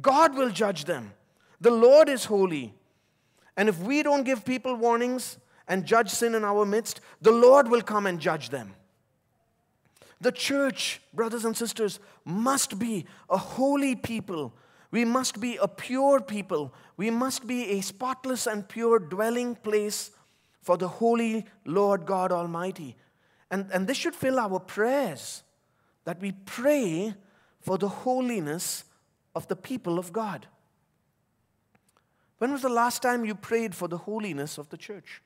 God 0.00 0.34
will 0.34 0.50
judge 0.50 0.84
them. 0.84 1.12
The 1.60 1.70
Lord 1.70 2.08
is 2.08 2.24
holy. 2.24 2.74
And 3.56 3.68
if 3.68 3.78
we 3.78 4.02
don't 4.02 4.24
give 4.24 4.44
people 4.44 4.74
warnings 4.74 5.38
and 5.68 5.84
judge 5.84 6.10
sin 6.10 6.34
in 6.34 6.44
our 6.44 6.64
midst, 6.64 7.00
the 7.20 7.30
Lord 7.30 7.68
will 7.68 7.82
come 7.82 8.06
and 8.06 8.18
judge 8.18 8.48
them. 8.48 8.74
The 10.20 10.32
church, 10.32 11.00
brothers 11.12 11.44
and 11.44 11.56
sisters, 11.56 11.98
must 12.24 12.78
be 12.78 13.06
a 13.28 13.36
holy 13.36 13.96
people. 13.96 14.54
We 14.90 15.04
must 15.04 15.40
be 15.40 15.56
a 15.56 15.66
pure 15.66 16.20
people. 16.20 16.72
We 16.96 17.10
must 17.10 17.46
be 17.46 17.70
a 17.70 17.80
spotless 17.80 18.46
and 18.46 18.68
pure 18.68 18.98
dwelling 18.98 19.56
place 19.56 20.12
for 20.60 20.76
the 20.76 20.88
holy 20.88 21.46
Lord 21.64 22.06
God 22.06 22.30
Almighty. 22.30 22.96
And, 23.50 23.68
and 23.72 23.86
this 23.86 23.96
should 23.96 24.14
fill 24.14 24.38
our 24.38 24.60
prayers 24.60 25.42
that 26.04 26.20
we 26.20 26.32
pray 26.32 27.14
for 27.60 27.78
the 27.78 27.88
holiness 27.88 28.84
of 29.34 29.48
the 29.48 29.56
people 29.56 29.98
of 29.98 30.12
God. 30.12 30.46
When 32.38 32.50
was 32.50 32.62
the 32.62 32.68
last 32.68 33.02
time 33.02 33.24
you 33.24 33.34
prayed 33.34 33.74
for 33.74 33.86
the 33.86 33.98
holiness 33.98 34.58
of 34.58 34.68
the 34.68 34.76
church? 34.76 35.22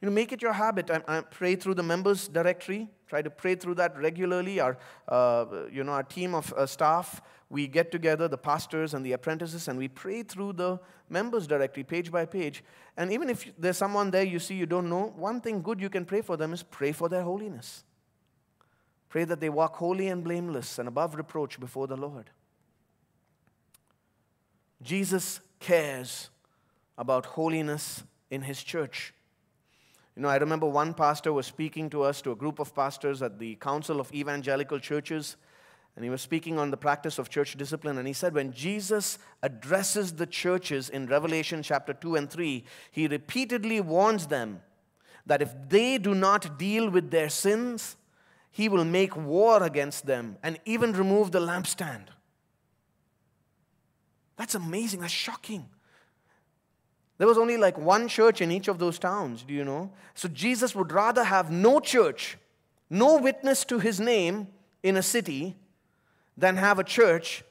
You 0.00 0.08
know, 0.08 0.14
make 0.14 0.32
it 0.32 0.42
your 0.42 0.52
habit. 0.52 0.90
I, 0.90 1.02
I 1.08 1.20
pray 1.22 1.56
through 1.56 1.74
the 1.74 1.82
members 1.82 2.28
directory. 2.28 2.88
Try 3.08 3.22
to 3.22 3.30
pray 3.30 3.54
through 3.54 3.74
that 3.76 3.96
regularly. 3.98 4.60
Our, 4.60 4.78
uh, 5.08 5.46
you 5.72 5.82
know, 5.82 5.92
our 5.92 6.02
team 6.02 6.34
of 6.34 6.52
uh, 6.52 6.66
staff, 6.66 7.20
we 7.48 7.66
get 7.66 7.90
together, 7.90 8.28
the 8.28 8.38
pastors 8.38 8.94
and 8.94 9.04
the 9.04 9.12
apprentices, 9.12 9.68
and 9.68 9.78
we 9.78 9.88
pray 9.88 10.22
through 10.22 10.54
the 10.54 10.78
members 11.08 11.46
directory, 11.46 11.84
page 11.84 12.10
by 12.10 12.24
page. 12.24 12.62
And 12.96 13.12
even 13.12 13.30
if 13.30 13.52
there's 13.58 13.76
someone 13.76 14.10
there 14.10 14.24
you 14.24 14.38
see 14.38 14.54
you 14.54 14.66
don't 14.66 14.88
know, 14.88 15.12
one 15.16 15.40
thing 15.40 15.62
good 15.62 15.80
you 15.80 15.90
can 15.90 16.04
pray 16.04 16.20
for 16.20 16.36
them 16.36 16.52
is 16.52 16.62
pray 16.62 16.92
for 16.92 17.08
their 17.08 17.22
holiness. 17.22 17.84
Pray 19.14 19.22
that 19.22 19.38
they 19.38 19.48
walk 19.48 19.76
holy 19.76 20.08
and 20.08 20.24
blameless 20.24 20.76
and 20.80 20.88
above 20.88 21.14
reproach 21.14 21.60
before 21.60 21.86
the 21.86 21.96
Lord. 21.96 22.30
Jesus 24.82 25.38
cares 25.60 26.30
about 26.98 27.24
holiness 27.24 28.02
in 28.32 28.42
his 28.42 28.60
church. 28.60 29.14
You 30.16 30.22
know, 30.22 30.28
I 30.28 30.38
remember 30.38 30.66
one 30.66 30.94
pastor 30.94 31.32
was 31.32 31.46
speaking 31.46 31.88
to 31.90 32.02
us, 32.02 32.22
to 32.22 32.32
a 32.32 32.34
group 32.34 32.58
of 32.58 32.74
pastors 32.74 33.22
at 33.22 33.38
the 33.38 33.54
Council 33.54 34.00
of 34.00 34.12
Evangelical 34.12 34.80
Churches, 34.80 35.36
and 35.94 36.04
he 36.04 36.10
was 36.10 36.20
speaking 36.20 36.58
on 36.58 36.72
the 36.72 36.76
practice 36.76 37.16
of 37.16 37.30
church 37.30 37.56
discipline. 37.56 37.98
And 37.98 38.08
he 38.08 38.14
said, 38.14 38.34
when 38.34 38.52
Jesus 38.52 39.20
addresses 39.44 40.14
the 40.14 40.26
churches 40.26 40.88
in 40.88 41.06
Revelation 41.06 41.62
chapter 41.62 41.94
2 41.94 42.16
and 42.16 42.28
3, 42.28 42.64
he 42.90 43.06
repeatedly 43.06 43.80
warns 43.80 44.26
them 44.26 44.60
that 45.24 45.40
if 45.40 45.54
they 45.68 45.98
do 45.98 46.16
not 46.16 46.58
deal 46.58 46.90
with 46.90 47.12
their 47.12 47.28
sins, 47.28 47.96
he 48.54 48.68
will 48.68 48.84
make 48.84 49.16
war 49.16 49.64
against 49.64 50.06
them 50.06 50.36
and 50.40 50.60
even 50.64 50.92
remove 50.92 51.32
the 51.32 51.40
lampstand. 51.40 52.04
That's 54.36 54.54
amazing. 54.54 55.00
That's 55.00 55.12
shocking. 55.12 55.66
There 57.18 57.26
was 57.26 57.36
only 57.36 57.56
like 57.56 57.76
one 57.76 58.06
church 58.06 58.40
in 58.40 58.52
each 58.52 58.68
of 58.68 58.78
those 58.78 58.96
towns, 58.96 59.42
do 59.42 59.52
you 59.52 59.64
know? 59.64 59.90
So 60.14 60.28
Jesus 60.28 60.72
would 60.72 60.92
rather 60.92 61.24
have 61.24 61.50
no 61.50 61.80
church, 61.80 62.38
no 62.88 63.18
witness 63.18 63.64
to 63.64 63.80
his 63.80 63.98
name 63.98 64.46
in 64.84 64.96
a 64.96 65.02
city, 65.02 65.56
than 66.36 66.54
have 66.56 66.78
a 66.78 66.84
church 66.84 67.42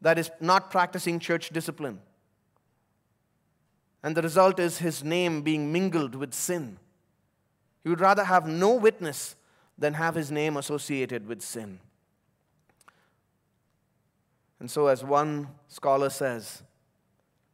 that 0.00 0.18
is 0.18 0.32
not 0.40 0.72
practicing 0.72 1.20
church 1.20 1.50
discipline. 1.50 2.00
And 4.02 4.16
the 4.16 4.22
result 4.22 4.58
is 4.58 4.78
his 4.78 5.04
name 5.04 5.42
being 5.42 5.70
mingled 5.70 6.16
with 6.16 6.34
sin. 6.34 6.78
He 7.84 7.88
would 7.88 8.00
rather 8.00 8.24
have 8.24 8.48
no 8.48 8.74
witness 8.74 9.36
than 9.80 9.94
have 9.94 10.14
his 10.14 10.30
name 10.30 10.56
associated 10.56 11.26
with 11.26 11.42
sin. 11.42 11.80
And 14.60 14.70
so, 14.70 14.86
as 14.86 15.02
one 15.02 15.48
scholar 15.68 16.10
says, 16.10 16.62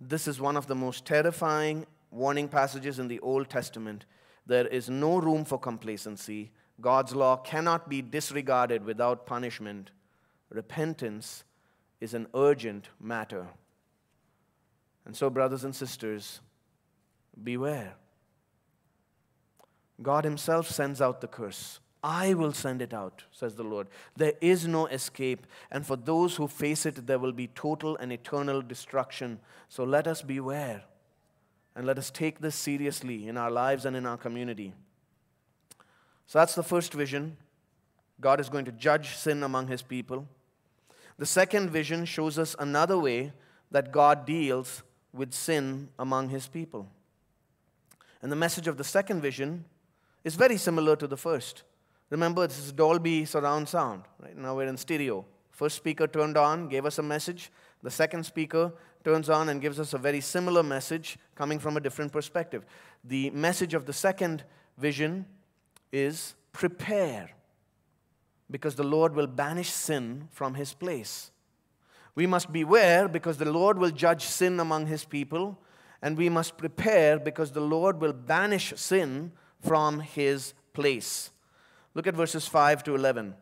this 0.01 0.27
is 0.27 0.41
one 0.41 0.57
of 0.57 0.67
the 0.67 0.75
most 0.75 1.07
terrifying 1.07 1.87
warning 2.11 2.49
passages 2.49 2.99
in 2.99 3.07
the 3.07 3.21
Old 3.21 3.49
Testament. 3.49 4.05
There 4.45 4.67
is 4.67 4.91
no 4.91 5.19
room 5.19 5.45
for 5.45 5.59
complacency. 5.59 6.51
God's 6.81 7.15
law 7.15 7.37
cannot 7.37 7.89
be 7.89 8.03
disregarded 8.03 8.85
without 8.85 9.25
punishment. 9.25 9.93
Repentance 10.51 11.45
is 12.01 12.13
an 12.13 12.27
urgent 12.35 12.91
matter. 13.01 13.47
And 15.05 15.17
so, 15.17 15.31
brothers 15.31 15.63
and 15.63 15.75
sisters, 15.75 16.41
beware. 17.43 17.95
God 20.03 20.25
Himself 20.25 20.69
sends 20.69 21.01
out 21.01 21.21
the 21.21 21.29
curse. 21.29 21.79
I 22.03 22.35
will 22.35 22.53
send 22.53 22.83
it 22.83 22.95
out, 22.95 23.25
says 23.33 23.55
the 23.55 23.65
Lord. 23.65 23.89
There 24.17 24.35
is 24.41 24.69
no 24.69 24.87
escape, 24.87 25.47
and 25.71 25.85
for 25.85 25.97
those 25.97 26.37
who 26.37 26.47
face 26.47 26.87
it, 26.87 27.07
there 27.07 27.19
will 27.19 27.33
be 27.33 27.49
total 27.49 27.97
and 27.97 28.13
eternal 28.13 28.63
destruction. 28.63 29.41
So 29.69 29.83
let 29.83 30.07
us 30.07 30.23
beware, 30.23 30.85
and 31.75 31.87
let 31.87 31.99
us 31.99 32.11
take 32.11 32.41
this 32.41 32.55
seriously 32.55 33.27
in 33.27 33.37
our 33.37 33.51
lives 33.51 33.85
and 33.85 33.97
in 33.97 34.07
our 34.07 34.17
community. 34.17 34.73
So 36.27 36.39
that's 36.39 36.55
the 36.55 36.63
first 36.63 36.93
vision. 36.93 37.37
God 38.21 38.41
is 38.41 38.49
going 38.49 38.65
to 38.67 38.73
judge 38.73 39.17
sin 39.17 39.43
among 39.43 39.69
his 39.69 39.83
people. 39.83 40.27
The 41.19 41.27
second 41.27 41.71
vision 41.71 42.05
shows 42.05 42.39
us 42.39 42.55
another 42.59 42.99
way 42.99 43.33
that 43.71 43.91
God 43.91 44.27
deals 44.27 44.83
with 45.13 45.33
sin 45.33 45.89
among 45.99 46.29
his 46.29 46.47
people. 46.47 46.89
And 48.23 48.31
the 48.31 48.37
message 48.37 48.69
of 48.69 48.77
the 48.77 48.85
second 48.85 49.23
vision 49.23 49.65
is 50.25 50.35
very 50.35 50.57
similar 50.57 50.95
to 50.97 51.07
the 51.07 51.17
first. 51.17 51.63
Remember, 52.11 52.47
this 52.47 52.59
is 52.59 52.73
Dolby 52.73 53.25
surround 53.25 53.69
sound. 53.69 54.03
Right 54.23 54.37
now 54.37 54.55
we're 54.57 54.69
in 54.69 54.77
stereo. 54.77 55.25
First 55.51 55.77
speaker 55.77 56.07
turned 56.07 56.37
on, 56.37 56.69
gave 56.69 56.87
us 56.87 56.99
a 56.99 57.03
message. 57.03 57.51
The 57.83 57.91
second 57.91 58.25
speaker 58.25 58.73
turns 59.05 59.29
on 59.29 59.49
and 59.49 59.61
gives 59.61 59.81
us 59.81 59.93
a 59.93 59.99
very 59.99 60.21
similar 60.21 60.63
message 60.63 61.19
coming 61.35 61.59
from 61.59 61.77
a 61.77 61.81
different 61.81 62.13
perspective. 62.13 62.65
The 63.05 63.31
message 63.31 63.75
of 63.75 63.87
the 63.87 63.93
second 63.93 64.45
vision 64.79 65.27
is 65.93 66.35
prepare, 66.53 67.31
because 68.51 68.75
the 68.75 68.85
Lord 68.85 69.15
will 69.15 69.27
banish 69.27 69.71
sin 69.71 70.29
from 70.31 70.55
his 70.55 70.75
place. 70.75 71.31
We 72.15 72.27
must 72.27 72.53
beware 72.53 73.09
because 73.09 73.37
the 73.37 73.51
Lord 73.51 73.79
will 73.79 73.91
judge 73.91 74.25
sin 74.25 74.59
among 74.61 74.87
his 74.87 75.05
people, 75.05 75.59
and 76.03 76.17
we 76.17 76.29
must 76.29 76.57
prepare 76.57 77.19
because 77.19 77.53
the 77.53 77.61
Lord 77.61 78.01
will 78.01 78.13
banish 78.13 78.73
sin 78.77 79.33
from 79.61 80.01
his 80.01 80.55
place. 80.73 81.31
Look 81.97 82.07
at 82.07 82.15
verses 82.15 82.47
5 82.47 82.85
to 82.85 82.95
11. 82.95 83.35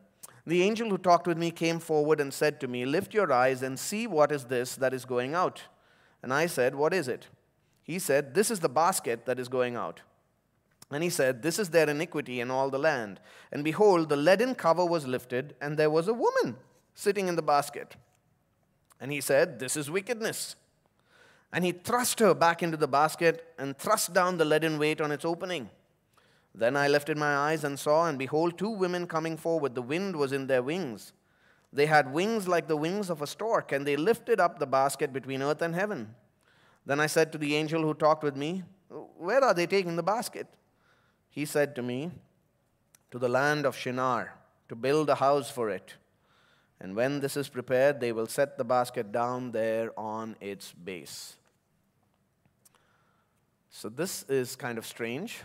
The 0.47 0.63
angel 0.63 0.89
who 0.89 0.97
talked 0.97 1.27
with 1.27 1.37
me 1.37 1.51
came 1.51 1.81
forward 1.81 2.21
and 2.21 2.33
said 2.33 2.61
to 2.61 2.69
me, 2.69 2.87
Lift 2.87 3.13
your 3.13 3.33
eyes 3.33 3.65
and 3.65 3.77
see 3.77 4.07
what 4.07 4.31
is 4.31 4.45
this 4.45 4.77
that 4.77 4.95
is 4.95 5.05
going 5.05 5.35
out. 5.35 5.63
And 6.23 6.33
I 6.33 6.47
said, 6.47 6.77
What 6.77 6.95
is 6.95 7.09
it? 7.09 7.27
He 7.83 7.99
said, 7.99 8.33
This 8.33 8.53
is 8.53 8.61
the 8.61 8.69
basket 8.69 9.27
that 9.27 9.41
is 9.41 9.49
going 9.49 9.75
out. 9.75 10.03
And 10.93 11.03
he 11.03 11.11
said, 11.11 11.43
This 11.43 11.59
is 11.59 11.71
their 11.71 11.91
iniquity 11.91 12.39
in 12.39 12.53
all 12.53 12.71
the 12.71 12.79
land. 12.79 13.19
And 13.51 13.65
behold, 13.65 14.09
the 14.09 14.17
leaden 14.17 14.55
cover 14.55 14.87
was 14.87 15.05
lifted, 15.05 15.57
and 15.61 15.77
there 15.77 15.91
was 15.91 16.07
a 16.07 16.15
woman 16.15 16.57
sitting 16.95 17.27
in 17.27 17.35
the 17.35 17.43
basket. 17.43 17.97
And 19.01 19.11
he 19.11 19.21
said, 19.21 19.59
This 19.59 19.77
is 19.77 19.91
wickedness. 19.91 20.55
And 21.53 21.65
he 21.65 21.73
thrust 21.73 22.21
her 22.21 22.35
back 22.35 22.63
into 22.63 22.77
the 22.77 22.87
basket 22.87 23.53
and 23.59 23.77
thrust 23.77 24.13
down 24.13 24.39
the 24.39 24.45
leaden 24.45 24.79
weight 24.79 25.01
on 25.01 25.11
its 25.11 25.25
opening. 25.25 25.71
Then 26.55 26.77
I 26.77 26.87
lifted 26.87 27.19
my 27.19 27.37
eyes 27.37 27.65
and 27.65 27.79
saw, 27.79 28.07
and 28.07 28.19
behold, 28.19 28.57
two 28.57 28.71
women 28.71 29.07
coming 29.07 29.37
forward. 29.37 29.75
The 29.75 29.83
wind 29.83 30.15
was 30.15 30.33
in 30.33 30.47
their 30.47 30.63
wings. 30.63 31.13
They 31.73 31.87
had 31.87 32.13
wings 32.13 32.47
like 32.47 32.69
the 32.69 32.77
wings 32.77 33.11
of 33.11 33.21
a 33.21 33.27
stork, 33.27 33.73
and 33.73 33.85
they 33.85 33.97
lifted 33.97 34.39
up 34.39 34.59
the 34.59 34.67
basket 34.67 35.13
between 35.13 35.43
earth 35.43 35.63
and 35.63 35.75
heaven. 35.75 36.15
Then 36.87 37.01
I 37.01 37.07
said 37.07 37.33
to 37.33 37.39
the 37.39 37.57
angel 37.57 37.83
who 37.83 37.95
talked 37.95 38.23
with 38.23 38.37
me, 38.37 38.63
Where 38.89 39.43
are 39.43 39.55
they 39.55 39.67
taking 39.67 39.97
the 39.97 40.03
basket? 40.03 40.47
He 41.29 41.45
said 41.45 41.75
to 41.75 41.83
me, 41.83 42.13
To 43.11 43.19
the 43.19 43.29
land 43.29 43.67
of 43.67 43.77
Shinar, 43.77 44.35
to 44.69 44.77
build 44.77 45.11
a 45.11 45.17
house 45.17 45.51
for 45.51 45.71
it. 45.71 45.95
And 46.81 46.95
when 46.95 47.19
this 47.19 47.37
is 47.37 47.49
prepared, 47.49 47.99
they 47.99 48.13
will 48.13 48.27
set 48.27 48.59
the 48.59 48.65
basket 48.65 49.11
down 49.11 49.51
there 49.51 49.91
on 49.99 50.37
its 50.41 50.73
base. 50.73 51.37
So 53.71 53.89
this 53.89 54.25
is 54.29 54.55
kind 54.55 54.79
of 54.79 54.87
strange. 54.87 55.41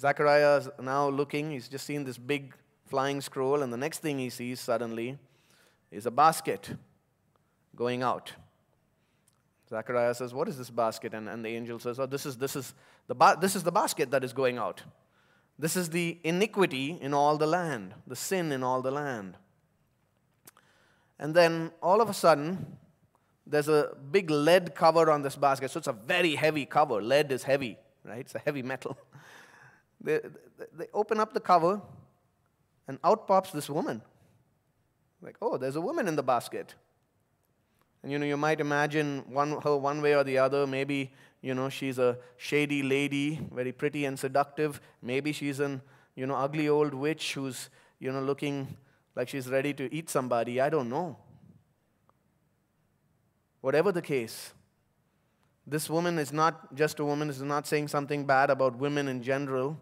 Zechariah 0.00 0.56
is 0.56 0.68
now 0.80 1.08
looking, 1.08 1.50
he's 1.50 1.68
just 1.68 1.84
seen 1.84 2.04
this 2.04 2.16
big 2.16 2.54
flying 2.86 3.20
scroll, 3.20 3.62
and 3.62 3.70
the 3.70 3.76
next 3.76 3.98
thing 3.98 4.18
he 4.18 4.30
sees 4.30 4.58
suddenly 4.58 5.18
is 5.90 6.06
a 6.06 6.10
basket 6.10 6.74
going 7.76 8.02
out. 8.02 8.32
Zechariah 9.68 10.14
says, 10.14 10.32
What 10.32 10.48
is 10.48 10.56
this 10.56 10.70
basket? 10.70 11.12
And, 11.12 11.28
and 11.28 11.44
the 11.44 11.50
angel 11.50 11.78
says, 11.78 12.00
Oh, 12.00 12.06
this 12.06 12.24
is, 12.24 12.38
this, 12.38 12.56
is 12.56 12.74
the 13.08 13.14
ba- 13.14 13.36
this 13.38 13.54
is 13.54 13.62
the 13.62 13.70
basket 13.70 14.10
that 14.10 14.24
is 14.24 14.32
going 14.32 14.56
out. 14.56 14.82
This 15.58 15.76
is 15.76 15.90
the 15.90 16.18
iniquity 16.24 16.98
in 17.00 17.12
all 17.12 17.36
the 17.36 17.46
land, 17.46 17.94
the 18.06 18.16
sin 18.16 18.52
in 18.52 18.62
all 18.62 18.80
the 18.80 18.90
land. 18.90 19.36
And 21.18 21.34
then 21.34 21.72
all 21.82 22.00
of 22.00 22.08
a 22.08 22.14
sudden, 22.14 22.78
there's 23.46 23.68
a 23.68 23.94
big 24.10 24.30
lead 24.30 24.74
cover 24.74 25.10
on 25.10 25.20
this 25.20 25.36
basket. 25.36 25.70
So 25.70 25.78
it's 25.78 25.86
a 25.86 25.92
very 25.92 26.36
heavy 26.36 26.64
cover. 26.64 27.02
Lead 27.02 27.30
is 27.30 27.42
heavy, 27.42 27.76
right? 28.02 28.20
It's 28.20 28.34
a 28.34 28.38
heavy 28.38 28.62
metal. 28.62 28.96
They, 30.00 30.20
they 30.76 30.86
open 30.94 31.20
up 31.20 31.34
the 31.34 31.40
cover, 31.40 31.80
and 32.88 32.98
out 33.04 33.26
pops 33.26 33.50
this 33.52 33.68
woman. 33.68 34.02
Like, 35.22 35.36
oh, 35.42 35.58
there's 35.58 35.76
a 35.76 35.80
woman 35.80 36.08
in 36.08 36.16
the 36.16 36.22
basket. 36.22 36.74
And 38.02 38.10
you 38.10 38.18
know, 38.18 38.26
you 38.26 38.36
might 38.36 38.60
imagine 38.60 39.24
one, 39.28 39.60
her 39.62 39.76
one 39.76 40.00
way 40.00 40.14
or 40.14 40.24
the 40.24 40.38
other. 40.38 40.66
Maybe, 40.66 41.12
you 41.42 41.54
know, 41.54 41.68
she's 41.68 41.98
a 41.98 42.18
shady 42.36 42.82
lady, 42.82 43.40
very 43.52 43.72
pretty 43.72 44.06
and 44.06 44.18
seductive. 44.18 44.80
Maybe 45.02 45.32
she's 45.32 45.60
an, 45.60 45.82
you 46.14 46.26
know, 46.26 46.34
ugly 46.34 46.68
old 46.68 46.94
witch 46.94 47.34
who's, 47.34 47.68
you 47.98 48.10
know, 48.10 48.22
looking 48.22 48.76
like 49.14 49.28
she's 49.28 49.48
ready 49.48 49.74
to 49.74 49.94
eat 49.94 50.08
somebody. 50.08 50.60
I 50.60 50.70
don't 50.70 50.88
know. 50.88 51.18
Whatever 53.60 53.92
the 53.92 54.00
case, 54.00 54.54
this 55.66 55.90
woman 55.90 56.18
is 56.18 56.32
not 56.32 56.74
just 56.74 56.98
a 56.98 57.04
woman, 57.04 57.28
is 57.28 57.42
not 57.42 57.66
saying 57.66 57.88
something 57.88 58.24
bad 58.24 58.48
about 58.48 58.76
women 58.76 59.06
in 59.06 59.22
general. 59.22 59.76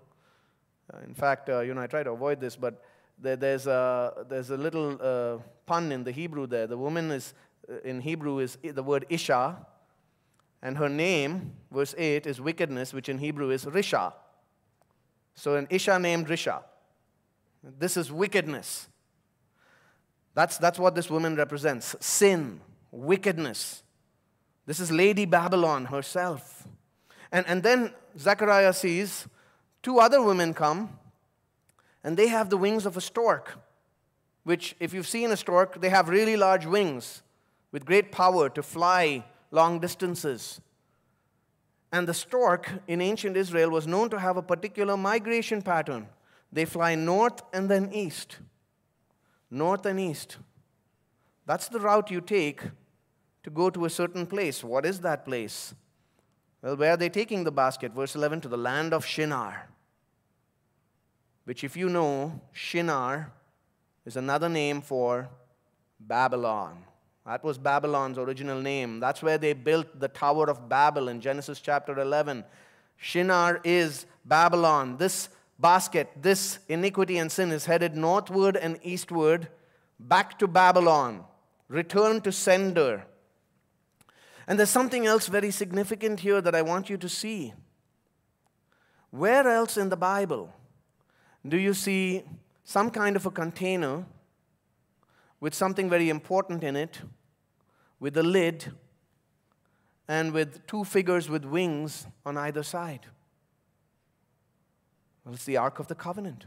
Uh, 0.92 0.98
in 1.04 1.14
fact, 1.14 1.48
uh, 1.48 1.60
you 1.60 1.74
know, 1.74 1.80
I 1.80 1.86
try 1.86 2.02
to 2.02 2.10
avoid 2.10 2.40
this, 2.40 2.56
but 2.56 2.82
there, 3.20 3.36
there's, 3.36 3.66
a, 3.66 4.26
there's 4.28 4.50
a 4.50 4.56
little 4.56 4.98
uh, 5.00 5.38
pun 5.66 5.92
in 5.92 6.04
the 6.04 6.12
Hebrew 6.12 6.46
there. 6.46 6.66
The 6.66 6.78
woman 6.78 7.10
is, 7.10 7.34
in 7.84 8.00
Hebrew, 8.00 8.38
is 8.38 8.56
the 8.62 8.82
word 8.82 9.06
Isha, 9.08 9.66
and 10.62 10.76
her 10.78 10.88
name, 10.88 11.52
verse 11.70 11.94
8, 11.96 12.26
is 12.26 12.40
wickedness, 12.40 12.92
which 12.92 13.08
in 13.08 13.18
Hebrew 13.18 13.50
is 13.50 13.64
Risha. 13.64 14.12
So 15.34 15.54
an 15.54 15.68
Isha 15.70 15.98
named 15.98 16.26
Risha. 16.28 16.62
This 17.62 17.96
is 17.96 18.10
wickedness. 18.10 18.88
That's, 20.34 20.58
that's 20.58 20.78
what 20.78 20.94
this 20.94 21.10
woman 21.10 21.36
represents 21.36 21.94
sin, 22.00 22.60
wickedness. 22.90 23.82
This 24.66 24.80
is 24.80 24.90
Lady 24.90 25.24
Babylon 25.24 25.86
herself. 25.86 26.66
And, 27.32 27.46
and 27.46 27.62
then 27.62 27.92
Zechariah 28.18 28.72
sees 28.72 29.26
two 29.82 29.98
other 29.98 30.22
women 30.22 30.54
come, 30.54 30.98
and 32.04 32.16
they 32.16 32.28
have 32.28 32.50
the 32.50 32.56
wings 32.56 32.86
of 32.86 32.96
a 32.96 33.00
stork, 33.00 33.58
which, 34.44 34.74
if 34.80 34.94
you've 34.94 35.08
seen 35.08 35.30
a 35.30 35.36
stork, 35.36 35.80
they 35.80 35.88
have 35.88 36.08
really 36.08 36.36
large 36.36 36.66
wings 36.66 37.22
with 37.72 37.84
great 37.84 38.10
power 38.10 38.48
to 38.48 38.62
fly 38.62 39.24
long 39.50 39.78
distances. 39.78 40.60
And 41.92 42.06
the 42.06 42.14
stork 42.14 42.70
in 42.86 43.00
ancient 43.00 43.36
Israel 43.36 43.70
was 43.70 43.86
known 43.86 44.10
to 44.10 44.18
have 44.18 44.36
a 44.36 44.42
particular 44.42 44.96
migration 44.96 45.62
pattern. 45.62 46.08
They 46.52 46.64
fly 46.64 46.94
north 46.94 47.42
and 47.52 47.70
then 47.70 47.92
east. 47.92 48.38
North 49.50 49.86
and 49.86 49.98
east. 49.98 50.36
That's 51.46 51.68
the 51.68 51.80
route 51.80 52.10
you 52.10 52.20
take 52.20 52.62
to 53.42 53.50
go 53.50 53.70
to 53.70 53.86
a 53.86 53.90
certain 53.90 54.26
place. 54.26 54.62
What 54.62 54.84
is 54.84 55.00
that 55.00 55.24
place? 55.24 55.74
Well, 56.62 56.76
where 56.76 56.92
are 56.92 56.96
they 56.96 57.08
taking 57.08 57.44
the 57.44 57.52
basket? 57.52 57.92
Verse 57.92 58.16
11 58.16 58.40
to 58.42 58.48
the 58.48 58.56
land 58.56 58.92
of 58.92 59.06
Shinar, 59.06 59.68
which, 61.44 61.62
if 61.62 61.76
you 61.76 61.88
know, 61.88 62.40
Shinar 62.52 63.32
is 64.04 64.16
another 64.16 64.48
name 64.48 64.80
for 64.80 65.28
Babylon. 66.00 66.84
That 67.26 67.44
was 67.44 67.58
Babylon's 67.58 68.18
original 68.18 68.60
name. 68.60 69.00
That's 69.00 69.22
where 69.22 69.38
they 69.38 69.52
built 69.52 70.00
the 70.00 70.08
Tower 70.08 70.48
of 70.48 70.68
Babel 70.68 71.08
in 71.08 71.20
Genesis 71.20 71.60
chapter 71.60 71.98
11. 71.98 72.42
Shinar 72.96 73.60
is 73.64 74.06
Babylon. 74.24 74.96
This 74.96 75.28
basket, 75.58 76.10
this 76.20 76.58
iniquity 76.68 77.18
and 77.18 77.30
sin 77.30 77.52
is 77.52 77.66
headed 77.66 77.96
northward 77.96 78.56
and 78.56 78.78
eastward 78.82 79.48
back 80.00 80.38
to 80.38 80.46
Babylon, 80.46 81.24
return 81.68 82.20
to 82.22 82.32
sender. 82.32 83.04
And 84.48 84.58
there's 84.58 84.70
something 84.70 85.06
else 85.06 85.26
very 85.26 85.50
significant 85.50 86.20
here 86.20 86.40
that 86.40 86.54
I 86.54 86.62
want 86.62 86.88
you 86.88 86.96
to 86.96 87.08
see. 87.08 87.52
Where 89.10 89.46
else 89.46 89.76
in 89.76 89.90
the 89.90 89.96
Bible 89.96 90.54
do 91.46 91.58
you 91.58 91.74
see 91.74 92.22
some 92.64 92.90
kind 92.90 93.14
of 93.14 93.26
a 93.26 93.30
container 93.30 94.06
with 95.38 95.54
something 95.54 95.90
very 95.90 96.08
important 96.08 96.64
in 96.64 96.76
it, 96.76 97.02
with 98.00 98.16
a 98.16 98.22
lid, 98.22 98.72
and 100.08 100.32
with 100.32 100.66
two 100.66 100.82
figures 100.82 101.28
with 101.28 101.44
wings 101.44 102.06
on 102.24 102.38
either 102.38 102.62
side? 102.62 103.04
Well, 105.26 105.34
it's 105.34 105.44
the 105.44 105.58
Ark 105.58 105.78
of 105.78 105.88
the 105.88 105.94
Covenant. 105.94 106.46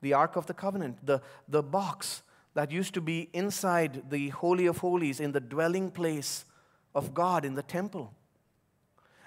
The 0.00 0.12
Ark 0.12 0.36
of 0.36 0.46
the 0.46 0.54
Covenant, 0.54 1.04
the, 1.04 1.22
the 1.48 1.62
box 1.62 2.22
that 2.58 2.72
used 2.72 2.92
to 2.92 3.00
be 3.00 3.28
inside 3.32 4.10
the 4.10 4.30
Holy 4.30 4.66
of 4.66 4.78
Holies 4.78 5.20
in 5.20 5.30
the 5.30 5.38
dwelling 5.38 5.92
place 5.92 6.44
of 6.92 7.14
God 7.14 7.44
in 7.44 7.54
the 7.54 7.62
temple. 7.62 8.12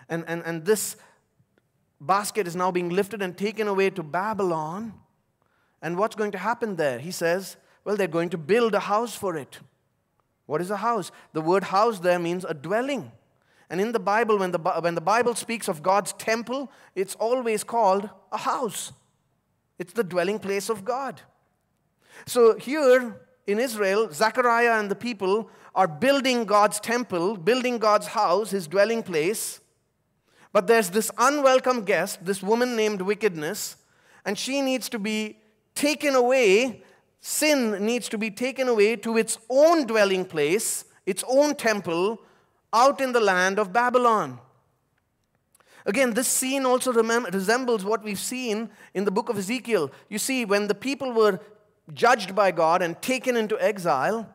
And, 0.09 0.25
and, 0.27 0.43
and 0.45 0.65
this 0.65 0.97
basket 2.01 2.45
is 2.45 2.57
now 2.57 2.71
being 2.71 2.89
lifted 2.89 3.21
and 3.21 3.37
taken 3.37 3.69
away 3.69 3.89
to 3.91 4.03
Babylon. 4.03 4.91
And 5.81 5.97
what's 5.97 6.13
going 6.13 6.33
to 6.33 6.37
happen 6.37 6.75
there? 6.75 6.99
He 6.99 7.11
says, 7.11 7.55
well, 7.85 7.95
they're 7.95 8.09
going 8.09 8.31
to 8.31 8.37
build 8.37 8.75
a 8.75 8.81
house 8.81 9.15
for 9.15 9.37
it. 9.37 9.61
What 10.45 10.59
is 10.59 10.69
a 10.69 10.75
house? 10.75 11.09
The 11.31 11.39
word 11.39 11.63
house 11.63 11.99
there 11.99 12.19
means 12.19 12.43
a 12.43 12.53
dwelling. 12.53 13.13
And 13.69 13.79
in 13.79 13.93
the 13.93 13.99
Bible, 14.01 14.39
when 14.39 14.51
the, 14.51 14.59
when 14.59 14.95
the 14.95 14.99
Bible 14.99 15.35
speaks 15.35 15.69
of 15.69 15.81
God's 15.81 16.11
temple, 16.11 16.69
it's 16.95 17.15
always 17.15 17.63
called 17.63 18.09
a 18.29 18.39
house. 18.39 18.91
It's 19.79 19.93
the 19.93 20.03
dwelling 20.03 20.37
place 20.37 20.67
of 20.67 20.83
God. 20.83 21.21
So 22.25 22.57
here 22.57 23.21
in 23.47 23.59
Israel, 23.59 24.11
Zechariah 24.11 24.79
and 24.79 24.89
the 24.89 24.95
people 24.95 25.49
are 25.73 25.87
building 25.87 26.45
God's 26.45 26.79
temple, 26.79 27.37
building 27.37 27.77
God's 27.77 28.07
house, 28.07 28.51
his 28.51 28.67
dwelling 28.67 29.03
place. 29.03 29.59
But 30.53 30.67
there's 30.67 30.89
this 30.89 31.11
unwelcome 31.17 31.83
guest, 31.83 32.25
this 32.25 32.43
woman 32.43 32.75
named 32.75 33.01
Wickedness, 33.01 33.77
and 34.25 34.37
she 34.37 34.61
needs 34.61 34.89
to 34.89 34.99
be 34.99 35.37
taken 35.75 36.13
away. 36.13 36.83
Sin 37.21 37.85
needs 37.85 38.09
to 38.09 38.17
be 38.17 38.29
taken 38.31 38.67
away 38.67 38.95
to 38.97 39.17
its 39.17 39.37
own 39.49 39.85
dwelling 39.87 40.25
place, 40.25 40.85
its 41.05 41.23
own 41.27 41.55
temple, 41.55 42.19
out 42.73 42.99
in 43.01 43.11
the 43.13 43.19
land 43.19 43.59
of 43.59 43.71
Babylon. 43.71 44.39
Again, 45.85 46.13
this 46.13 46.27
scene 46.27 46.65
also 46.65 46.91
resembles 46.93 47.83
what 47.83 48.03
we've 48.03 48.19
seen 48.19 48.69
in 48.93 49.05
the 49.05 49.11
book 49.11 49.29
of 49.29 49.37
Ezekiel. 49.37 49.91
You 50.09 50.19
see, 50.19 50.45
when 50.45 50.67
the 50.67 50.75
people 50.75 51.11
were 51.11 51.39
judged 51.93 52.35
by 52.35 52.51
God 52.51 52.81
and 52.81 53.01
taken 53.01 53.35
into 53.35 53.61
exile, 53.61 54.27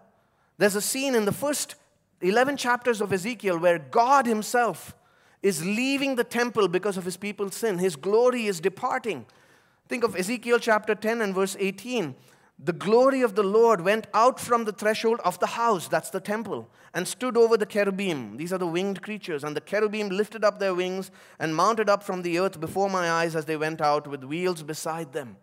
there's 0.58 0.74
a 0.74 0.80
scene 0.80 1.14
in 1.14 1.24
the 1.24 1.32
first 1.32 1.74
11 2.20 2.56
chapters 2.56 3.00
of 3.00 3.12
Ezekiel 3.12 3.58
where 3.58 3.78
God 3.78 4.26
Himself 4.26 4.94
is 5.42 5.64
leaving 5.64 6.16
the 6.16 6.24
temple 6.24 6.68
because 6.68 6.96
of 6.96 7.04
His 7.04 7.16
people's 7.16 7.54
sin. 7.54 7.78
His 7.78 7.96
glory 7.96 8.46
is 8.46 8.60
departing. 8.60 9.26
Think 9.88 10.02
of 10.02 10.16
Ezekiel 10.16 10.58
chapter 10.58 10.94
10 10.94 11.20
and 11.20 11.34
verse 11.34 11.56
18. 11.58 12.14
The 12.58 12.72
glory 12.72 13.20
of 13.20 13.34
the 13.34 13.42
Lord 13.42 13.82
went 13.82 14.06
out 14.14 14.40
from 14.40 14.64
the 14.64 14.72
threshold 14.72 15.20
of 15.24 15.38
the 15.40 15.46
house, 15.46 15.88
that's 15.88 16.08
the 16.08 16.20
temple, 16.20 16.70
and 16.94 17.06
stood 17.06 17.36
over 17.36 17.58
the 17.58 17.66
cherubim. 17.66 18.38
These 18.38 18.50
are 18.50 18.58
the 18.58 18.66
winged 18.66 19.02
creatures. 19.02 19.44
And 19.44 19.54
the 19.54 19.60
cherubim 19.60 20.08
lifted 20.08 20.42
up 20.42 20.58
their 20.58 20.74
wings 20.74 21.10
and 21.38 21.54
mounted 21.54 21.90
up 21.90 22.02
from 22.02 22.22
the 22.22 22.38
earth 22.38 22.58
before 22.58 22.88
my 22.88 23.10
eyes 23.10 23.36
as 23.36 23.44
they 23.44 23.58
went 23.58 23.82
out 23.82 24.06
with 24.06 24.24
wheels 24.24 24.62
beside 24.62 25.12
them. 25.12 25.36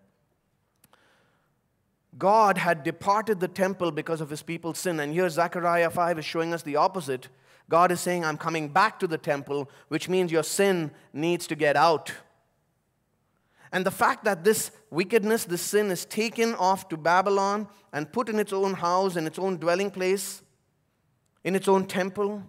God 2.17 2.57
had 2.57 2.83
departed 2.83 3.39
the 3.39 3.47
temple 3.47 3.91
because 3.91 4.21
of 4.21 4.29
his 4.29 4.43
people's 4.43 4.79
sin. 4.79 4.99
And 4.99 5.13
here 5.13 5.29
Zechariah 5.29 5.89
5 5.89 6.19
is 6.19 6.25
showing 6.25 6.53
us 6.53 6.63
the 6.63 6.75
opposite. 6.75 7.29
God 7.69 7.91
is 7.91 7.99
saying, 7.99 8.23
I'm 8.23 8.37
coming 8.37 8.69
back 8.69 8.99
to 8.99 9.07
the 9.07 9.17
temple, 9.17 9.69
which 9.87 10.09
means 10.09 10.31
your 10.31 10.43
sin 10.43 10.91
needs 11.11 11.47
to 11.47 11.55
get 11.55 11.75
out. 11.75 12.11
And 13.71 13.85
the 13.85 13.91
fact 13.91 14.23
that 14.25 14.43
this 14.43 14.69
wickedness, 14.91 15.45
this 15.45 15.61
sin, 15.61 15.89
is 15.89 16.05
taken 16.05 16.53
off 16.55 16.87
to 16.89 16.97
Babylon 16.97 17.67
and 17.91 18.11
put 18.11 18.29
in 18.29 18.37
its 18.37 18.53
own 18.53 18.75
house, 18.75 19.15
in 19.15 19.25
its 19.25 19.39
own 19.39 19.57
dwelling 19.57 19.89
place, 19.89 20.43
in 21.43 21.55
its 21.55 21.67
own 21.67 21.85
temple, 21.85 22.43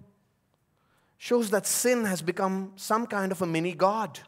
shows 1.17 1.49
that 1.51 1.67
sin 1.67 2.05
has 2.05 2.21
become 2.21 2.73
some 2.77 3.07
kind 3.07 3.33
of 3.33 3.41
a 3.41 3.47
mini 3.47 3.73
God. 3.73 4.21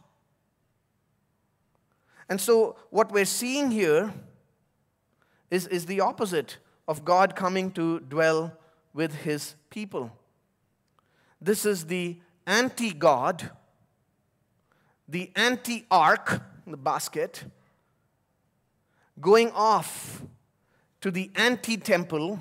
And 2.30 2.40
so, 2.40 2.76
what 2.88 3.12
we're 3.12 3.26
seeing 3.26 3.70
here 3.70 4.14
is, 5.50 5.66
is 5.66 5.86
the 5.86 6.00
opposite 6.00 6.58
of 6.88 7.04
God 7.04 7.36
coming 7.36 7.70
to 7.72 8.00
dwell 8.00 8.52
with 8.94 9.14
his 9.14 9.54
people. 9.70 10.12
This 11.40 11.64
is 11.64 11.86
the 11.86 12.18
anti 12.46 12.92
God, 12.92 13.50
the 15.08 15.30
anti 15.36 15.86
ark, 15.90 16.42
the 16.66 16.76
basket, 16.76 17.44
going 19.20 19.50
off 19.52 20.22
to 21.00 21.10
the 21.10 21.30
anti 21.34 21.76
temple 21.76 22.38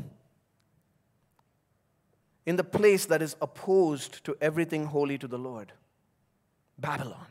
in 2.46 2.56
the 2.56 2.64
place 2.64 3.06
that 3.06 3.22
is 3.22 3.36
opposed 3.42 4.24
to 4.24 4.36
everything 4.40 4.86
holy 4.86 5.18
to 5.18 5.28
the 5.28 5.38
Lord 5.38 5.74
Babylon, 6.78 7.26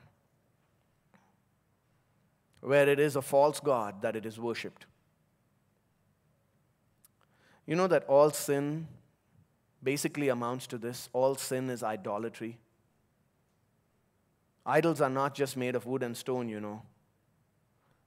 where 2.61 2.89
it 2.89 2.99
is 2.99 3.17
a 3.17 3.23
false 3.23 3.61
God 3.61 4.03
that 4.03 4.17
it 4.17 4.27
is 4.27 4.39
worshipped. 4.39 4.87
You 7.67 7.77
know 7.77 7.87
that 7.87 8.05
all 8.05 8.31
sin 8.31 8.87
basically 9.83 10.29
amounts 10.29 10.67
to 10.69 10.79
this 10.79 11.09
all 11.13 11.35
sin 11.35 11.71
is 11.71 11.83
idolatry. 11.83 12.59
Idols 14.67 15.01
are 15.01 15.11
not 15.11 15.35
just 15.35 15.57
made 15.57 15.77
of 15.77 15.87
wood 15.87 16.03
and 16.03 16.17
stone, 16.17 16.49
you 16.49 16.61
know. 16.61 16.83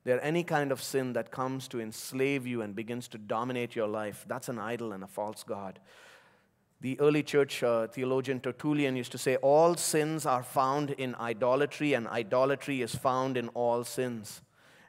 They're 0.03 0.23
any 0.23 0.43
kind 0.43 0.71
of 0.71 0.81
sin 0.81 1.13
that 1.13 1.31
comes 1.31 1.67
to 1.67 1.79
enslave 1.79 2.47
you 2.47 2.61
and 2.61 2.75
begins 2.75 3.07
to 3.09 3.17
dominate 3.17 3.75
your 3.75 3.87
life. 3.87 4.25
That's 4.27 4.49
an 4.49 4.57
idol 4.57 4.93
and 4.93 5.03
a 5.03 5.07
false 5.07 5.43
God. 5.43 5.79
The 6.79 6.99
early 6.99 7.23
church 7.23 7.61
uh, 7.61 7.87
theologian 7.87 8.39
Tertullian 8.39 8.95
used 8.95 9.11
to 9.11 9.17
say, 9.17 9.35
All 9.37 9.75
sins 9.75 10.25
are 10.25 10.43
found 10.43 10.91
in 10.91 11.13
idolatry, 11.15 11.93
and 11.93 12.07
idolatry 12.07 12.81
is 12.81 12.95
found 12.95 13.35
in 13.35 13.49
all 13.49 13.83
sins. 13.83 14.41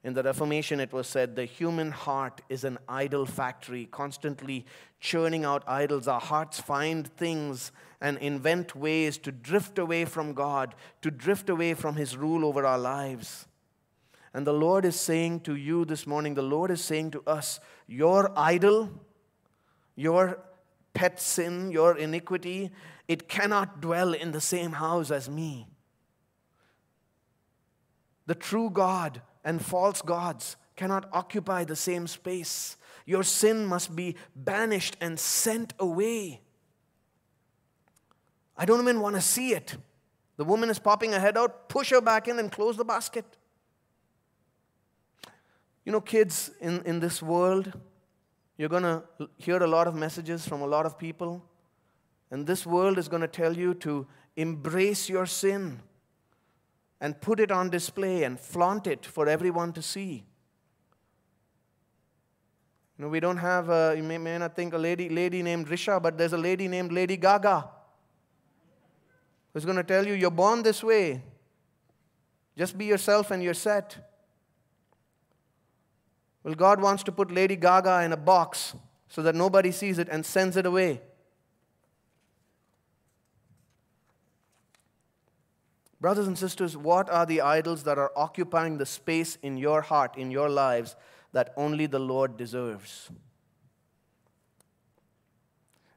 In 0.05 0.15
the 0.15 0.23
Reformation, 0.23 0.79
it 0.79 0.93
was 0.93 1.09
said 1.09 1.35
the 1.35 1.45
human 1.45 1.91
heart 1.91 2.41
is 2.49 2.65
an 2.65 2.79
idol 2.89 3.27
factory, 3.27 3.89
constantly 3.91 4.65
churning 5.01 5.45
out 5.45 5.65
idols. 5.67 6.07
Our 6.07 6.21
hearts 6.21 6.61
find 6.61 7.07
things 7.07 7.73
and 8.01 8.17
invent 8.19 8.77
ways 8.77 9.19
to 9.19 9.33
drift 9.33 9.79
away 9.79 10.05
from 10.05 10.35
God, 10.35 10.75
to 11.03 11.11
drift 11.11 11.51
away 11.51 11.75
from 11.75 11.97
His 11.97 12.17
rule 12.17 12.45
over 12.45 12.65
our 12.65 12.79
lives. 12.79 13.47
And 14.33 14.47
the 14.47 14.53
Lord 14.53 14.85
is 14.85 14.99
saying 14.99 15.41
to 15.41 15.57
you 15.57 15.85
this 15.85 16.07
morning, 16.07 16.35
the 16.35 16.43
Lord 16.43 16.71
is 16.71 16.85
saying 16.85 17.11
to 17.13 17.23
us, 17.27 17.59
Your 17.89 18.31
idol, 18.37 18.91
your 19.97 20.39
pet 20.95 21.21
sin, 21.21 21.73
your 21.73 21.97
iniquity, 21.97 22.71
it 23.09 23.29
cannot 23.29 23.81
dwell 23.81 24.13
in 24.13 24.31
the 24.31 24.41
same 24.41 24.73
house 24.73 25.11
as 25.11 25.29
me. 25.29 25.67
The 28.27 28.35
true 28.35 28.71
God 28.71 29.23
and 29.45 29.65
false 29.65 30.03
gods 30.03 30.57
cannot 30.77 31.09
occupy 31.13 31.65
the 31.65 31.77
same 31.77 32.07
space. 32.07 32.77
Your 33.05 33.23
sin 33.23 33.67
must 33.67 33.97
be 33.97 34.17
banished 34.37 34.97
and 35.01 35.19
sent 35.19 35.75
away. 35.79 36.41
I 38.57 38.65
don't 38.65 38.81
even 38.81 39.01
want 39.01 39.17
to 39.17 39.23
see 39.23 39.53
it. 39.53 39.77
The 40.37 40.45
woman 40.45 40.71
is 40.71 40.79
popping 40.79 41.13
her 41.13 41.21
head 41.21 41.37
out, 41.37 41.69
push 41.69 41.91
her 41.91 42.01
back 42.01 42.29
in 42.29 42.39
and 42.39 42.51
close 42.51 42.77
the 42.77 42.85
basket. 42.85 43.25
You 45.85 45.93
know, 45.93 46.01
kids 46.01 46.51
in, 46.61 46.83
in 46.85 47.01
this 47.01 47.23
world, 47.23 47.73
you're 48.57 48.69
going 48.69 48.83
to 48.83 49.03
hear 49.39 49.57
a 49.63 49.67
lot 49.67 49.87
of 49.87 49.95
messages 49.95 50.47
from 50.47 50.61
a 50.61 50.67
lot 50.67 50.85
of 50.85 50.99
people, 50.99 51.43
and 52.31 52.47
this 52.47 52.67
world 52.67 52.99
is 52.99 53.09
going 53.09 53.23
to 53.23 53.29
tell 53.29 53.57
you 53.57 53.75
to 53.75 54.07
embrace 54.37 55.09
your 55.09 55.27
sin 55.27 55.81
and 57.01 57.21
put 57.21 57.41
it 57.41 57.51
on 57.51 57.71
display 57.71 58.25
and 58.25 58.39
flaunt 58.39 58.87
it 58.87 59.07
for 59.07 59.29
everyone 59.29 59.73
to 59.73 59.83
see. 59.83 60.25
You 62.97 63.05
know, 63.05 63.09
we 63.09 63.21
don't 63.21 63.37
have, 63.37 63.69
a, 63.69 63.95
you 63.97 64.03
may, 64.03 64.19
may 64.19 64.39
not 64.39 64.57
think 64.57 64.75
a 64.75 64.79
lady, 64.79 65.09
lady 65.09 65.43
named 65.43 65.69
Risha, 65.69 66.03
but 66.03 66.19
there's 66.19 66.33
a 66.33 66.39
lady 66.39 66.67
named 66.67 66.93
Lady 66.93 67.17
Gaga 67.17 67.69
who's 69.53 69.65
going 69.65 69.77
to 69.77 69.85
tell 69.85 70.07
you, 70.07 70.15
you're 70.15 70.31
born 70.31 70.63
this 70.63 70.83
way. 70.83 71.23
Just 72.57 72.77
be 72.77 72.87
yourself 72.87 73.31
and 73.31 73.43
you're 73.43 73.55
set. 73.55 73.97
Well, 76.43 76.55
God 76.55 76.81
wants 76.81 77.03
to 77.05 77.13
put 77.13 77.31
Lady 77.31 77.57
Gaga 77.57 78.03
in 78.03 78.13
a 78.13 78.17
box 78.17 78.75
so 79.09 79.23
that 79.23 79.35
nobody 79.35 79.71
sees 79.71 79.99
it 79.99 80.09
and 80.11 80.25
sends 80.25 80.57
it 80.57 80.67
away. 80.67 81.01
Brothers 86.01 86.29
and 86.29 86.39
sisters, 86.39 86.77
what 86.77 87.11
are 87.11 87.27
the 87.27 87.41
idols 87.41 87.83
that 87.83 87.99
are 87.99 88.13
occupying 88.15 88.79
the 88.79 88.87
space 88.87 89.37
in 89.43 89.57
your 89.57 89.81
heart, 89.81 90.17
in 90.17 90.31
your 90.31 90.49
lives, 90.49 90.95
that 91.33 91.53
only 91.57 91.87
the 91.87 91.99
Lord 91.99 92.37
deserves? 92.37 93.11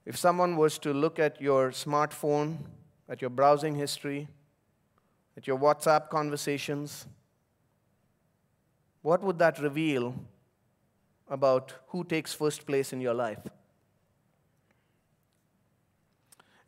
If 0.06 0.18
someone 0.18 0.58
was 0.58 0.80
to 0.80 0.94
look 0.94 1.20
at 1.20 1.40
your 1.40 1.70
smartphone, 1.70 2.58
at 3.08 3.22
your 3.22 3.30
browsing 3.30 3.76
history, 3.76 4.28
at 5.38 5.46
your 5.46 5.60
WhatsApp 5.60 6.10
conversations, 6.10 7.06
what 9.04 9.22
would 9.22 9.38
that 9.38 9.60
reveal 9.60 10.16
about 11.30 11.74
who 11.88 12.04
takes 12.04 12.34
first 12.34 12.66
place 12.66 12.92
in 12.92 13.02
your 13.02 13.14
life? 13.14 13.40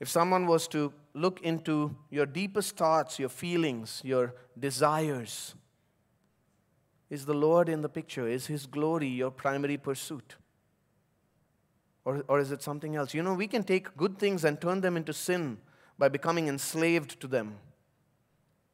If 0.03 0.09
someone 0.09 0.47
was 0.47 0.67
to 0.67 0.91
look 1.13 1.39
into 1.43 1.95
your 2.09 2.25
deepest 2.25 2.75
thoughts, 2.75 3.19
your 3.19 3.29
feelings, 3.29 4.01
your 4.03 4.35
desires, 4.59 5.55
is 7.09 7.25
the 7.25 7.33
Lord 7.33 7.69
in 7.69 7.81
the 7.81 7.87
picture? 7.87 8.27
Is 8.27 8.47
His 8.47 8.65
glory 8.65 9.07
your 9.07 9.31
primary 9.31 9.77
pursuit? 9.77 10.35
Or, 12.03 12.21
or 12.27 12.41
is 12.41 12.51
it 12.51 12.61
something 12.61 12.97
else? 12.97 13.13
You 13.13 13.23
know, 13.23 13.33
we 13.33 13.47
can 13.47 13.63
take 13.63 13.95
good 13.95 14.19
things 14.19 14.43
and 14.43 14.59
turn 14.59 14.81
them 14.81 14.97
into 14.97 15.13
sin 15.13 15.57
by 15.97 16.09
becoming 16.09 16.49
enslaved 16.49 17.21
to 17.21 17.27
them. 17.27 17.55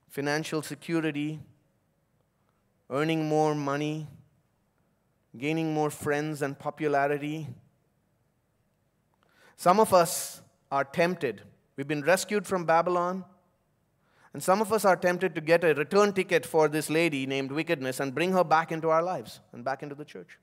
Financial 0.07 0.63
security, 0.63 1.39
earning 2.89 3.29
more 3.29 3.53
money, 3.53 4.07
gaining 5.37 5.75
more 5.75 5.91
friends 5.91 6.41
and 6.41 6.57
popularity. 6.57 7.47
Some 9.57 9.79
of 9.79 9.93
us 9.93 10.41
are 10.71 10.84
tempted. 10.84 11.41
We've 11.75 11.88
been 11.88 12.03
rescued 12.03 12.45
from 12.45 12.65
Babylon. 12.65 13.25
And 14.34 14.43
some 14.43 14.62
of 14.62 14.71
us 14.71 14.86
are 14.86 14.95
tempted 14.95 15.34
to 15.36 15.41
get 15.41 15.63
a 15.63 15.73
return 15.73 16.13
ticket 16.13 16.45
for 16.45 16.67
this 16.67 16.89
lady 16.89 17.25
named 17.25 17.51
wickedness 17.51 17.99
and 17.99 18.13
bring 18.13 18.32
her 18.34 18.43
back 18.43 18.71
into 18.71 18.89
our 18.89 19.01
lives 19.01 19.39
and 19.53 19.63
back 19.63 19.82
into 19.82 19.95
the 19.95 20.05
church. 20.05 20.38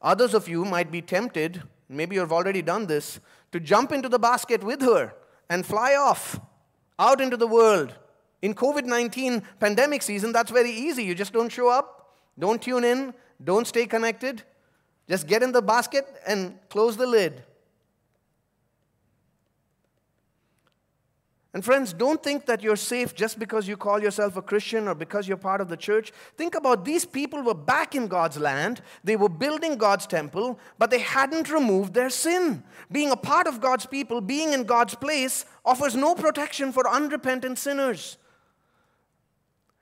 Others 0.00 0.34
of 0.34 0.48
you 0.48 0.64
might 0.64 0.92
be 0.92 1.02
tempted, 1.02 1.62
maybe 1.88 2.14
you've 2.14 2.32
already 2.32 2.62
done 2.62 2.86
this, 2.86 3.18
to 3.50 3.58
jump 3.58 3.90
into 3.90 4.08
the 4.08 4.18
basket 4.18 4.62
with 4.62 4.80
her 4.82 5.12
and 5.50 5.66
fly 5.66 5.96
off 5.96 6.38
out 6.98 7.20
into 7.20 7.36
the 7.36 7.46
world. 7.46 7.94
In 8.42 8.54
COVID 8.54 8.84
19 8.84 9.42
pandemic 9.58 10.02
season, 10.02 10.30
that's 10.30 10.52
very 10.52 10.70
easy. 10.70 11.02
You 11.02 11.16
just 11.16 11.32
don't 11.32 11.50
show 11.50 11.68
up, 11.68 12.14
don't 12.38 12.62
tune 12.62 12.84
in, 12.84 13.12
don't 13.42 13.66
stay 13.66 13.86
connected. 13.86 14.44
Just 15.08 15.26
get 15.26 15.42
in 15.42 15.52
the 15.52 15.62
basket 15.62 16.06
and 16.26 16.58
close 16.68 16.96
the 16.96 17.06
lid. 17.06 17.42
And 21.58 21.64
friends, 21.64 21.92
don't 21.92 22.22
think 22.22 22.46
that 22.46 22.62
you're 22.62 22.76
safe 22.76 23.16
just 23.16 23.36
because 23.36 23.66
you 23.66 23.76
call 23.76 24.00
yourself 24.00 24.36
a 24.36 24.42
Christian 24.42 24.86
or 24.86 24.94
because 24.94 25.26
you're 25.26 25.36
part 25.36 25.60
of 25.60 25.68
the 25.68 25.76
church. 25.76 26.12
Think 26.36 26.54
about 26.54 26.84
these 26.84 27.04
people 27.04 27.42
were 27.42 27.52
back 27.52 27.96
in 27.96 28.06
God's 28.06 28.38
land. 28.38 28.80
They 29.02 29.16
were 29.16 29.28
building 29.28 29.76
God's 29.76 30.06
temple, 30.06 30.60
but 30.78 30.92
they 30.92 31.00
hadn't 31.00 31.50
removed 31.50 31.94
their 31.94 32.10
sin. 32.10 32.62
Being 32.92 33.10
a 33.10 33.16
part 33.16 33.48
of 33.48 33.60
God's 33.60 33.86
people, 33.86 34.20
being 34.20 34.52
in 34.52 34.62
God's 34.62 34.94
place, 34.94 35.46
offers 35.64 35.96
no 35.96 36.14
protection 36.14 36.70
for 36.70 36.88
unrepentant 36.88 37.58
sinners. 37.58 38.18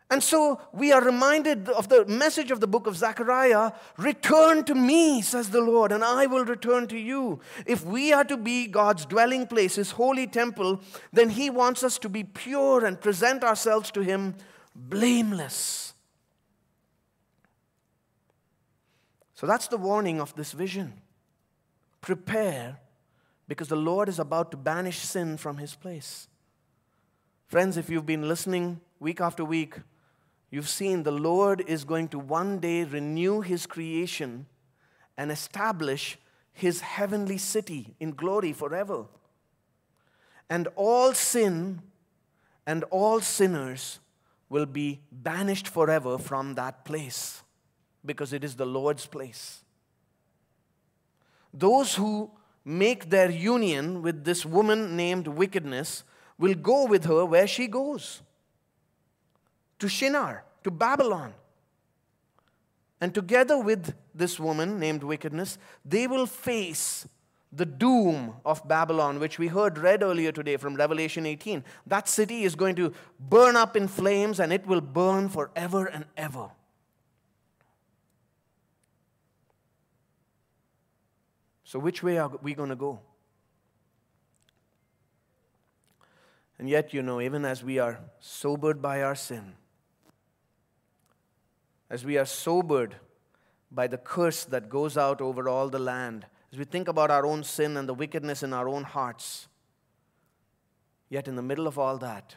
And 0.09 0.23
so 0.23 0.61
we 0.73 0.93
are 0.93 1.03
reminded 1.03 1.69
of 1.69 1.89
the 1.89 2.05
message 2.07 2.53
of 2.53 2.61
the 2.61 2.69
book 2.69 2.87
of 2.87 2.97
Zechariah 2.97 3.73
Return 3.99 4.63
to 4.65 4.75
me, 4.75 5.21
says 5.21 5.51
the 5.51 5.61
Lord, 5.61 5.91
and 5.91 6.05
I 6.05 6.27
will 6.27 6.45
return 6.45 6.87
to 6.89 6.99
you. 6.99 7.41
If 7.67 7.85
we 7.85 8.13
are 8.13 8.25
to 8.25 8.37
be 8.37 8.69
God's 8.69 9.05
dwelling 9.05 9.49
place, 9.49 9.75
His 9.75 9.91
holy 9.93 10.29
temple, 10.29 10.81
then 11.13 11.31
He 11.31 11.51
wants 11.51 11.83
us 11.83 11.99
to 11.99 12.09
be 12.09 12.23
pure 12.23 12.85
and 12.85 13.01
present 13.01 13.43
ourselves 13.43 13.91
to 13.93 14.01
Him 14.01 14.37
blameless. 14.77 15.95
So 19.35 19.47
that's 19.47 19.67
the 19.67 19.77
warning 19.77 20.21
of 20.21 20.35
this 20.37 20.53
vision. 20.53 20.95
Prepare 22.01 22.79
because 23.49 23.69
the 23.69 23.77
Lord 23.77 24.09
is 24.09 24.21
about 24.21 24.53
to 24.53 24.57
banish 24.57 24.99
sin 24.99 25.37
from 25.37 25.59
His 25.59 25.75
place. 25.75 26.29
Friends, 27.49 27.77
if 27.77 27.91
you've 27.91 28.07
been 28.07 28.29
listening 28.29 28.81
week 29.01 29.21
after 29.21 29.45
week, 29.45 29.75
You've 30.51 30.69
seen 30.69 31.03
the 31.03 31.11
Lord 31.11 31.63
is 31.67 31.85
going 31.85 32.09
to 32.09 32.19
one 32.19 32.59
day 32.59 32.85
renew 32.85 33.41
his 33.41 33.67
creation 33.67 34.47
and 35.17 35.31
establish 35.31 36.19
his 36.53 36.81
heavenly 36.81 37.39
city 37.39 37.95
in 37.99 38.13
glory 38.13 38.53
forever. 38.53 39.07
And 40.49 40.69
all 40.77 41.13
sin 41.13 41.83
and 42.67 42.85
all 42.85 43.21
sinners 43.21 43.99
will 44.49 44.67
be 44.67 45.01
banished 45.11 45.67
forever 45.67 46.19
from 46.19 46.55
that 46.55 46.85
place 46.85 47.43
because 48.05 48.33
it 48.33 48.45
is 48.45 48.55
the 48.55 48.67
Lord's 48.67 49.07
place. 49.07 49.65
Those 51.53 51.97
who 51.97 52.31
make 52.65 53.11
their 53.11 53.31
union 53.31 54.03
with 54.03 54.25
this 54.25 54.47
woman 54.47 54.97
named 54.97 55.27
wickedness 55.27 56.05
will 56.39 56.55
go 56.55 56.87
with 56.87 57.05
her 57.07 57.25
where 57.25 57.47
she 57.47 57.67
goes 57.67 58.23
to 59.79 59.89
Shinar, 59.89 60.45
to 60.65 60.71
Babylon. 60.71 61.35
And 63.01 63.15
together 63.15 63.59
with 63.59 63.95
this 64.15 64.41
woman 64.41 64.79
named 64.79 65.03
wickedness, 65.03 65.59
they 65.85 66.07
will 66.07 66.27
face 66.27 67.07
the 67.53 67.67
doom 67.67 68.35
of 68.45 68.67
Babylon, 68.67 69.19
which 69.19 69.39
we 69.39 69.49
heard 69.49 69.79
read 69.79 70.03
earlier 70.03 70.33
today 70.33 70.57
from 70.57 70.75
Revelation 70.75 71.27
18. 71.27 71.65
That 71.87 72.09
city 72.09 72.45
is 72.45 72.55
going 72.55 72.75
to 72.77 72.93
burn 73.19 73.57
up 73.57 73.77
in 73.77 73.89
flames 73.89 74.41
and 74.41 74.53
it 74.53 74.67
will 74.67 74.81
burn 74.81 75.29
forever 75.29 75.87
and 75.87 76.05
ever. 76.17 76.51
So, 81.65 81.79
which 81.79 82.03
way 82.03 82.19
are 82.19 82.31
we 82.43 82.55
going 82.55 82.69
to 82.69 82.77
go? 82.77 83.01
And 86.59 86.69
yet, 86.69 86.95
you 86.95 87.03
know, 87.03 87.21
even 87.21 87.45
as 87.45 87.63
we 87.63 87.79
are 87.79 88.01
sobered 88.19 88.81
by 88.81 89.03
our 89.03 89.15
sin, 89.15 89.55
as 91.89 92.05
we 92.05 92.19
are 92.19 92.25
sobered 92.25 92.97
by 93.71 93.87
the 93.87 93.99
curse 93.99 94.45
that 94.45 94.69
goes 94.69 94.97
out 94.97 95.21
over 95.21 95.49
all 95.49 95.69
the 95.69 95.79
land, 95.79 96.27
as 96.53 96.59
we 96.59 96.65
think 96.65 96.89
about 96.89 97.11
our 97.11 97.27
own 97.27 97.43
sin 97.43 97.77
and 97.77 97.89
the 97.89 97.95
wickedness 97.95 98.43
in 98.43 98.53
our 98.53 98.69
own 98.69 98.85
hearts, 98.85 99.49
yet 101.09 101.29
in 101.29 101.37
the 101.37 101.43
middle 101.43 101.67
of 101.67 101.79
all 101.79 101.99
that, 101.99 102.37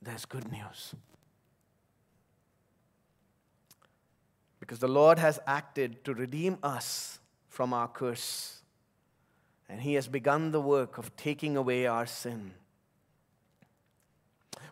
there's 0.00 0.24
good 0.24 0.50
news. 0.50 0.94
Because 4.58 4.78
the 4.78 4.88
Lord 4.88 5.18
has 5.18 5.38
acted 5.46 6.04
to 6.04 6.14
redeem 6.14 6.58
us 6.62 7.18
from 7.48 7.72
our 7.72 7.88
curse, 7.88 8.62
and 9.68 9.80
He 9.80 9.94
has 9.94 10.08
begun 10.08 10.50
the 10.50 10.60
work 10.60 10.98
of 10.98 11.14
taking 11.16 11.56
away 11.56 11.86
our 11.86 12.06
sin. 12.06 12.52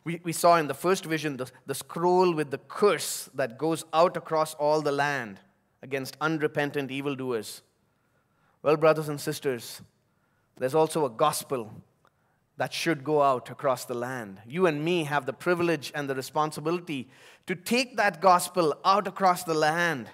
We, 0.05 0.21
we 0.23 0.33
saw 0.33 0.57
in 0.57 0.67
the 0.67 0.75
first 0.75 1.05
vision 1.05 1.37
the, 1.37 1.51
the 1.67 1.75
scroll 1.75 2.33
with 2.33 2.51
the 2.51 2.59
curse 2.59 3.29
that 3.35 3.59
goes 3.59 3.85
out 3.93 4.17
across 4.17 4.55
all 4.55 4.81
the 4.81 4.93
land 4.93 5.41
against 5.83 6.17
unrepentant 6.21 6.91
evildoers. 6.91 7.63
Well, 8.63 8.77
brothers 8.77 9.09
and 9.09 9.21
sisters, 9.21 9.81
there's 10.57 10.75
also 10.75 11.05
a 11.05 11.11
gospel 11.11 11.73
that 12.59 12.75
should 12.75 13.05
go 13.05 13.23
out 13.23 13.49
across 13.51 13.87
the 13.87 13.95
land. 13.95 14.39
You 14.47 14.67
and 14.67 14.85
me 14.85 15.05
have 15.05 15.25
the 15.25 15.33
privilege 15.33 15.91
and 15.95 16.11
the 16.11 16.15
responsibility 16.15 17.09
to 17.47 17.55
take 17.55 17.97
that 17.97 18.21
gospel 18.21 18.75
out 18.85 19.09
across 19.09 19.45
the 19.45 19.55
land. 19.55 20.09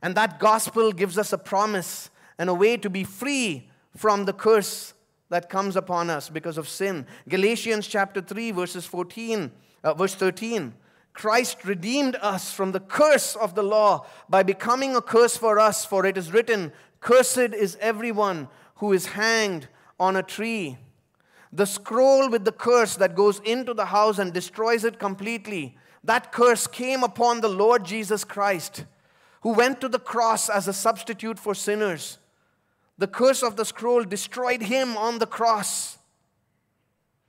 And 0.00 0.14
that 0.14 0.38
gospel 0.38 0.92
gives 0.92 1.18
us 1.18 1.32
a 1.32 1.38
promise 1.38 2.08
and 2.38 2.48
a 2.48 2.54
way 2.54 2.78
to 2.78 2.88
be 2.88 3.04
free 3.04 3.68
from 3.94 4.24
the 4.24 4.32
curse 4.32 4.94
that 5.30 5.48
comes 5.48 5.76
upon 5.76 6.10
us 6.10 6.28
because 6.28 6.58
of 6.58 6.68
sin. 6.68 7.06
Galatians 7.28 7.86
chapter 7.86 8.20
3, 8.20 8.50
verses 8.50 8.84
14, 8.84 9.50
uh, 9.82 9.94
verse 9.94 10.14
13. 10.14 10.74
Christ 11.12 11.64
redeemed 11.64 12.16
us 12.20 12.52
from 12.52 12.72
the 12.72 12.80
curse 12.80 13.34
of 13.36 13.54
the 13.54 13.62
law 13.62 14.06
by 14.28 14.42
becoming 14.42 14.94
a 14.94 15.00
curse 15.02 15.36
for 15.36 15.58
us, 15.58 15.84
for 15.84 16.04
it 16.04 16.16
is 16.16 16.32
written, 16.32 16.72
Cursed 17.00 17.54
is 17.54 17.78
everyone 17.80 18.48
who 18.76 18.92
is 18.92 19.06
hanged 19.06 19.68
on 19.98 20.16
a 20.16 20.22
tree. 20.22 20.78
The 21.52 21.66
scroll 21.66 22.28
with 22.28 22.44
the 22.44 22.52
curse 22.52 22.96
that 22.96 23.16
goes 23.16 23.40
into 23.40 23.74
the 23.74 23.86
house 23.86 24.18
and 24.18 24.32
destroys 24.32 24.84
it 24.84 24.98
completely, 24.98 25.76
that 26.04 26.32
curse 26.32 26.66
came 26.66 27.02
upon 27.02 27.40
the 27.40 27.48
Lord 27.48 27.84
Jesus 27.84 28.24
Christ, 28.24 28.84
who 29.42 29.52
went 29.52 29.80
to 29.80 29.88
the 29.88 29.98
cross 29.98 30.48
as 30.48 30.68
a 30.68 30.72
substitute 30.72 31.38
for 31.38 31.54
sinners. 31.54 32.18
The 33.00 33.08
curse 33.08 33.42
of 33.42 33.56
the 33.56 33.64
scroll 33.64 34.04
destroyed 34.04 34.60
him 34.60 34.94
on 34.98 35.20
the 35.20 35.26
cross 35.26 35.96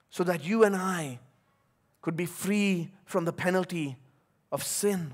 so 0.10 0.22
that 0.26 0.44
you 0.44 0.66
and 0.66 0.76
I 0.76 1.20
could 2.02 2.18
be 2.18 2.26
free 2.26 2.92
from 3.06 3.24
the 3.24 3.32
penalty 3.32 3.96
of 4.52 4.64
sin. 4.64 5.14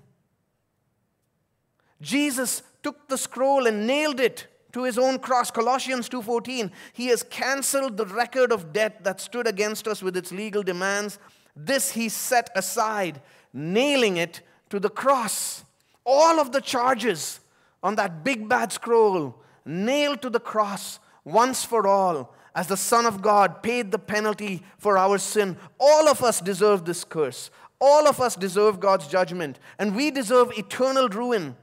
Jesus 2.01 2.63
took 2.81 3.07
the 3.07 3.19
scroll 3.19 3.67
and 3.67 3.85
nailed 3.85 4.19
it 4.19 4.47
to 4.71 4.83
his 4.83 4.97
own 4.97 5.19
cross 5.19 5.51
colossians 5.51 6.09
2.14 6.09 6.71
he 6.91 7.05
has 7.07 7.21
canceled 7.21 7.95
the 7.95 8.07
record 8.07 8.51
of 8.51 8.73
debt 8.73 9.03
that 9.03 9.21
stood 9.21 9.45
against 9.45 9.87
us 9.87 10.01
with 10.01 10.17
its 10.17 10.31
legal 10.31 10.63
demands. 10.63 11.19
This 11.55 11.91
he 11.91 12.09
set 12.09 12.49
aside 12.55 13.21
nailing 13.53 14.17
it 14.17 14.41
to 14.71 14.79
the 14.79 14.89
cross. 14.89 15.63
All 16.03 16.39
of 16.39 16.51
the 16.51 16.61
charges 16.61 17.41
on 17.83 17.93
that 17.97 18.23
big 18.23 18.49
bad 18.49 18.71
scroll 18.71 19.35
nailed 19.67 20.21
to 20.21 20.29
the 20.29 20.39
cross 20.39 20.99
once 21.23 21.63
for 21.63 21.87
all 21.87 22.33
as 22.55 22.67
the 22.67 22.77
Son 22.77 23.05
of 23.05 23.21
God 23.21 23.61
paid 23.61 23.91
the 23.91 23.99
penalty 23.99 24.63
for 24.79 24.97
our 24.97 25.19
sin. 25.19 25.57
All 25.79 26.07
of 26.07 26.23
us 26.23 26.41
deserve 26.41 26.85
this 26.85 27.03
curse. 27.03 27.51
All 27.79 28.07
of 28.07 28.19
us 28.19 28.35
deserve 28.35 28.79
God's 28.79 29.07
judgment, 29.07 29.59
and 29.77 29.95
we 29.95 30.09
deserve 30.09 30.57
eternal 30.57 31.07
ruin. 31.09 31.55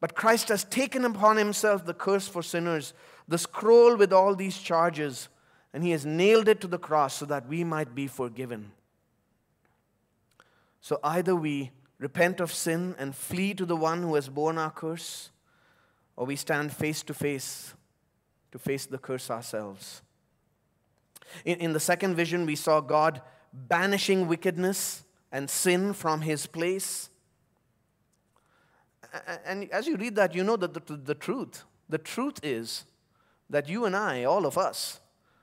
But 0.00 0.16
Christ 0.16 0.48
has 0.48 0.64
taken 0.64 1.04
upon 1.04 1.36
himself 1.36 1.86
the 1.86 1.94
curse 1.94 2.26
for 2.26 2.42
sinners, 2.42 2.92
the 3.28 3.38
scroll 3.38 3.96
with 3.96 4.12
all 4.12 4.34
these 4.34 4.58
charges, 4.58 5.28
and 5.72 5.84
he 5.84 5.92
has 5.92 6.04
nailed 6.04 6.48
it 6.48 6.60
to 6.62 6.66
the 6.66 6.78
cross 6.78 7.14
so 7.14 7.26
that 7.26 7.48
we 7.48 7.62
might 7.62 7.94
be 7.94 8.06
forgiven. 8.06 8.72
So 10.80 10.98
either 11.04 11.36
we 11.36 11.70
repent 11.98 12.40
of 12.40 12.52
sin 12.52 12.96
and 12.98 13.14
flee 13.14 13.54
to 13.54 13.64
the 13.64 13.76
one 13.76 14.02
who 14.02 14.16
has 14.16 14.28
borne 14.28 14.58
our 14.58 14.70
curse, 14.70 15.30
or 16.16 16.26
we 16.26 16.36
stand 16.36 16.72
face 16.72 17.02
to 17.02 17.14
face 17.14 17.74
to 18.54 18.58
face 18.60 18.86
the 18.86 18.98
curse 18.98 19.32
ourselves. 19.32 20.00
In, 21.44 21.58
in 21.58 21.72
the 21.72 21.80
second 21.80 22.14
vision, 22.14 22.46
we 22.46 22.54
saw 22.54 22.80
God 22.80 23.20
banishing 23.52 24.28
wickedness 24.28 25.02
and 25.32 25.50
sin 25.50 25.92
from 25.92 26.20
his 26.20 26.46
place. 26.46 27.10
And 29.44 29.68
as 29.72 29.88
you 29.88 29.96
read 29.96 30.14
that, 30.14 30.36
you 30.36 30.44
know 30.44 30.56
that 30.56 30.72
the, 30.72 30.96
the 30.96 31.16
truth. 31.16 31.64
The 31.88 31.98
truth 31.98 32.38
is 32.44 32.84
that 33.50 33.68
you 33.68 33.84
and 33.84 33.96
I, 33.96 34.22
all 34.22 34.46
of 34.46 34.56
us, 34.56 35.00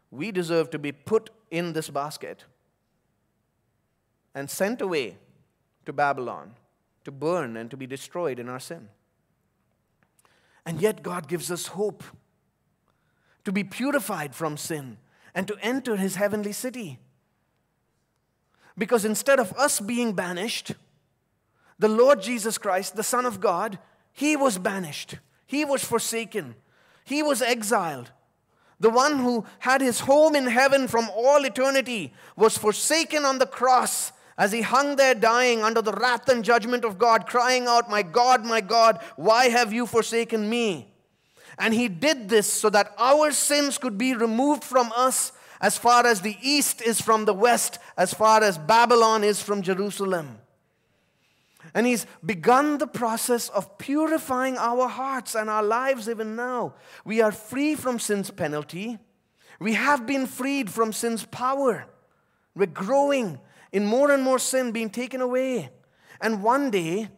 we 0.09 0.31
deserve 0.31 0.69
to 0.71 0.79
be 0.79 0.93
put 0.93 1.29
in 1.49 1.73
this 1.73 1.89
basket 1.89 2.45
and 4.33 4.49
sent 4.49 4.81
away 4.81 5.17
to 5.85 5.91
Babylon 5.91 6.53
to 7.03 7.11
burn 7.11 7.57
and 7.57 7.69
to 7.69 7.75
be 7.75 7.87
destroyed 7.87 8.39
in 8.39 8.47
our 8.47 8.59
sin. 8.59 8.87
And 10.65 10.81
yet, 10.81 11.03
God 11.03 11.27
gives 11.27 11.49
us 11.51 11.67
hope 11.67 12.03
to 13.43 13.51
be 13.51 13.63
purified 13.63 14.35
from 14.35 14.57
sin 14.57 14.97
and 15.33 15.47
to 15.47 15.57
enter 15.61 15.95
his 15.95 16.15
heavenly 16.15 16.51
city. 16.51 16.99
Because 18.77 19.05
instead 19.05 19.39
of 19.39 19.53
us 19.53 19.79
being 19.79 20.13
banished, 20.13 20.73
the 21.79 21.87
Lord 21.87 22.21
Jesus 22.21 22.57
Christ, 22.57 22.95
the 22.95 23.03
Son 23.03 23.25
of 23.25 23.39
God, 23.39 23.79
he 24.13 24.35
was 24.35 24.57
banished, 24.57 25.15
he 25.45 25.65
was 25.65 25.83
forsaken, 25.83 26.55
he 27.03 27.23
was 27.23 27.41
exiled. 27.41 28.11
The 28.79 28.89
one 28.89 29.19
who 29.19 29.45
had 29.59 29.81
his 29.81 30.01
home 30.01 30.35
in 30.35 30.47
heaven 30.47 30.87
from 30.87 31.09
all 31.15 31.45
eternity 31.45 32.13
was 32.35 32.57
forsaken 32.57 33.25
on 33.25 33.37
the 33.37 33.45
cross 33.45 34.11
as 34.37 34.51
he 34.51 34.61
hung 34.61 34.95
there 34.95 35.13
dying 35.13 35.63
under 35.63 35.81
the 35.81 35.91
wrath 35.91 36.29
and 36.29 36.43
judgment 36.43 36.85
of 36.85 36.97
God, 36.97 37.27
crying 37.27 37.67
out, 37.67 37.89
My 37.89 38.01
God, 38.01 38.45
my 38.45 38.61
God, 38.61 38.99
why 39.15 39.49
have 39.49 39.73
you 39.73 39.85
forsaken 39.85 40.49
me? 40.49 40.93
And 41.57 41.73
he 41.73 41.87
did 41.87 42.29
this 42.29 42.51
so 42.51 42.69
that 42.69 42.93
our 42.97 43.31
sins 43.31 43.77
could 43.77 43.97
be 43.97 44.13
removed 44.15 44.63
from 44.63 44.91
us 44.95 45.31
as 45.59 45.77
far 45.77 46.07
as 46.07 46.21
the 46.21 46.37
east 46.41 46.81
is 46.81 46.99
from 46.99 47.25
the 47.25 47.33
west, 47.33 47.77
as 47.95 48.13
far 48.13 48.43
as 48.43 48.57
Babylon 48.57 49.23
is 49.23 49.41
from 49.41 49.61
Jerusalem. 49.61 50.39
And 51.73 51.85
he's 51.85 52.07
begun 52.25 52.79
the 52.79 52.87
process 52.87 53.47
of 53.49 53.77
purifying 53.77 54.57
our 54.57 54.87
hearts 54.87 55.35
and 55.35 55.49
our 55.49 55.63
lives 55.63 56.09
even 56.09 56.35
now. 56.35 56.73
We 57.05 57.21
are 57.21 57.31
free 57.31 57.75
from 57.75 57.99
sin's 57.99 58.31
penalty. 58.31 58.97
We 59.59 59.73
have 59.73 60.07
been 60.07 60.25
freed 60.25 60.71
from 60.71 60.91
sin's 60.91 61.25
power. 61.25 61.85
We're 62.55 62.65
growing 62.65 63.39
in 63.71 63.85
more 63.85 64.11
and 64.11 64.23
more 64.23 64.39
sin 64.39 64.71
being 64.71 64.89
taken 64.89 65.21
away. 65.21 65.69
And 66.19 66.43
one 66.43 66.69
day, 66.71 67.09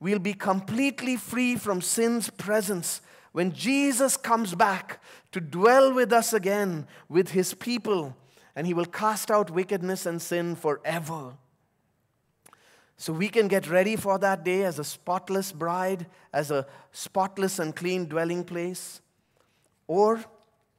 we'll 0.00 0.18
be 0.18 0.34
completely 0.34 1.16
free 1.16 1.56
from 1.56 1.80
sin's 1.80 2.30
presence 2.30 3.00
when 3.32 3.52
Jesus 3.52 4.16
comes 4.16 4.54
back 4.54 5.02
to 5.32 5.40
dwell 5.40 5.92
with 5.92 6.12
us 6.12 6.32
again 6.32 6.86
with 7.08 7.30
his 7.30 7.54
people, 7.54 8.16
and 8.56 8.66
he 8.66 8.74
will 8.74 8.86
cast 8.86 9.30
out 9.30 9.50
wickedness 9.50 10.06
and 10.06 10.20
sin 10.20 10.56
forever. 10.56 11.34
So 12.96 13.12
we 13.12 13.28
can 13.28 13.46
get 13.46 13.70
ready 13.70 13.94
for 13.94 14.18
that 14.18 14.44
day 14.44 14.64
as 14.64 14.80
a 14.80 14.84
spotless 14.84 15.52
bride, 15.52 16.06
as 16.32 16.50
a 16.50 16.66
spotless 16.90 17.60
and 17.60 17.76
clean 17.76 18.06
dwelling 18.06 18.42
place, 18.42 19.00
or 19.86 20.24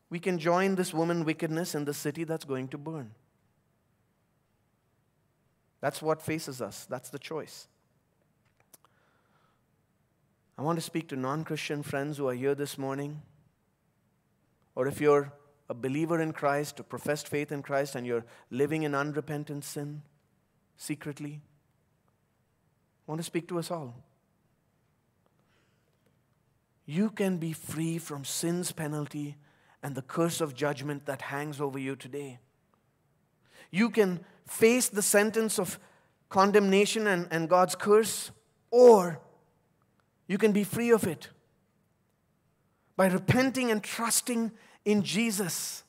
we 0.10 0.20
can 0.20 0.38
join 0.38 0.76
this 0.76 0.94
woman 0.94 1.24
wickedness 1.24 1.76
in 1.76 1.86
the 1.86 1.94
city 1.94 2.26
that's 2.26 2.44
going 2.44 2.68
to 2.70 2.78
burn. 2.78 3.12
That's 5.82 6.02
what 6.02 6.22
faces 6.22 6.62
us. 6.62 6.86
That's 6.90 7.10
the 7.10 7.20
choice. 7.20 7.68
I 10.58 10.62
want 10.62 10.78
to 10.78 10.82
speak 10.82 11.08
to 11.10 11.16
non 11.16 11.46
Christian 11.46 11.84
friends 11.84 12.18
who 12.18 12.28
are 12.28 12.34
here 12.34 12.54
this 12.54 12.78
morning. 12.78 13.22
Or 14.76 14.88
if 14.88 15.00
you're 15.00 15.32
a 15.70 15.74
believer 15.74 16.20
in 16.20 16.34
Christ, 16.34 16.80
a 16.80 16.84
professed 16.84 17.28
faith 17.28 17.52
in 17.52 17.62
Christ, 17.62 17.96
and 17.96 18.06
you're 18.06 18.26
living 18.50 18.84
in 18.84 18.94
unrepentant 18.94 19.64
sin 19.64 20.02
secretly, 20.76 21.42
I 23.08 23.12
want 23.12 23.20
to 23.20 23.26
speak 23.26 23.48
to 23.50 23.60
us 23.60 23.72
all. 23.72 23.96
You 26.86 27.10
can 27.10 27.38
be 27.38 27.54
free 27.54 27.98
from 27.98 28.26
sin's 28.26 28.72
penalty 28.72 29.38
and 29.82 29.96
the 29.96 30.02
curse 30.02 30.42
of 30.42 30.56
judgment 30.56 31.06
that 31.06 31.22
hangs 31.22 31.62
over 31.62 31.80
you 31.80 31.96
today. 31.96 32.40
You 33.72 33.90
can 33.90 34.26
face 34.50 34.90
the 34.90 35.02
sentence 35.02 35.60
of 35.60 35.80
condemnation 36.28 37.08
and, 37.08 37.28
and 37.32 37.48
God's 37.48 37.76
curse, 37.76 38.32
or 38.72 39.20
you 40.28 40.38
can 40.38 40.52
be 40.52 40.64
free 40.64 40.92
of 40.92 41.06
it 41.06 41.30
by 42.96 43.08
repenting 43.08 43.72
and 43.72 43.84
trusting 43.84 44.52
in 44.86 45.04
Jesus, 45.04 45.84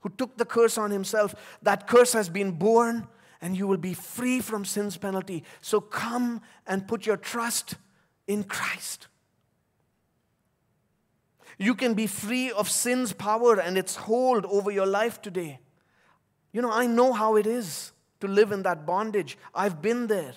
who 0.00 0.10
took 0.10 0.36
the 0.36 0.44
curse 0.44 0.78
on 0.78 0.90
himself. 0.90 1.34
That 1.62 1.86
curse 1.86 2.12
has 2.12 2.28
been 2.28 2.52
borne, 2.52 3.08
and 3.40 3.56
you 3.56 3.66
will 3.66 3.76
be 3.76 3.94
free 3.94 4.40
from 4.40 4.64
sin's 4.64 4.96
penalty. 4.96 5.42
So 5.60 5.80
come 5.80 6.42
and 6.66 6.86
put 6.86 7.06
your 7.06 7.16
trust 7.16 7.74
in 8.26 8.44
Christ. 8.44 9.08
You 11.58 11.74
can 11.74 11.94
be 11.94 12.06
free 12.06 12.50
of 12.50 12.70
sin's 12.70 13.12
power 13.12 13.58
and 13.58 13.78
its 13.78 13.96
hold 13.96 14.44
over 14.46 14.70
your 14.70 14.86
life 14.86 15.22
today. 15.22 15.60
You 16.56 16.62
know, 16.62 16.72
I 16.72 16.86
know 16.86 17.12
how 17.12 17.36
it 17.36 17.46
is 17.46 17.92
to 18.20 18.26
live 18.26 18.50
in 18.50 18.62
that 18.62 18.86
bondage. 18.86 19.36
I've 19.54 19.82
been 19.82 20.06
there. 20.06 20.32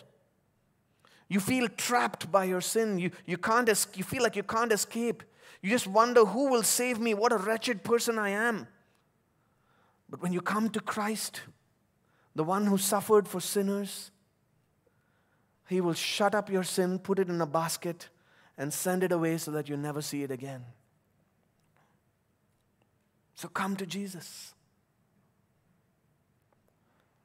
You 1.30 1.39
feel 1.39 1.70
trapped 1.70 2.30
by 2.30 2.43
your 2.43 2.59
sin. 2.59 2.99
You, 2.99 3.11
you, 3.26 3.38
can't 3.38 3.70
es- 3.70 3.88
you 3.95 4.03
feel 4.03 4.22
like 4.22 4.36
you 4.36 4.43
can't 4.43 4.74
escape. 4.74 5.24
You 5.61 5.70
just 5.70 5.88
wonder 5.88 6.26
who 6.26 6.49
will 6.49 6.63
save 6.63 6.99
me? 6.99 7.13
What 7.13 7.32
a 7.32 7.38
wretched 7.38 7.86
person 7.86 8.20
I 8.20 8.32
am. 8.32 8.67
But 10.09 10.22
when 10.22 10.34
you 10.34 10.41
come 10.41 10.70
to 10.72 10.82
Christ, 10.82 11.43
the 12.36 12.43
one 12.43 12.65
who 12.65 12.78
suffered 12.78 13.26
for 13.26 13.39
sinners, 13.39 14.11
he 15.70 15.80
will 15.80 15.93
shut 15.93 16.36
up 16.36 16.49
your 16.49 16.63
sin, 16.63 16.99
put 16.99 17.20
it 17.20 17.30
in 17.30 17.39
a 17.39 17.45
basket, 17.45 18.09
and 18.57 18.74
send 18.74 19.05
it 19.05 19.13
away 19.13 19.38
so 19.38 19.51
that 19.51 19.70
you 19.70 19.78
never 19.78 20.01
see 20.01 20.24
it 20.24 20.32
again. 20.32 20.65
So 23.36 23.47
come 23.47 23.78
to 23.78 23.86
Jesus. 23.86 24.53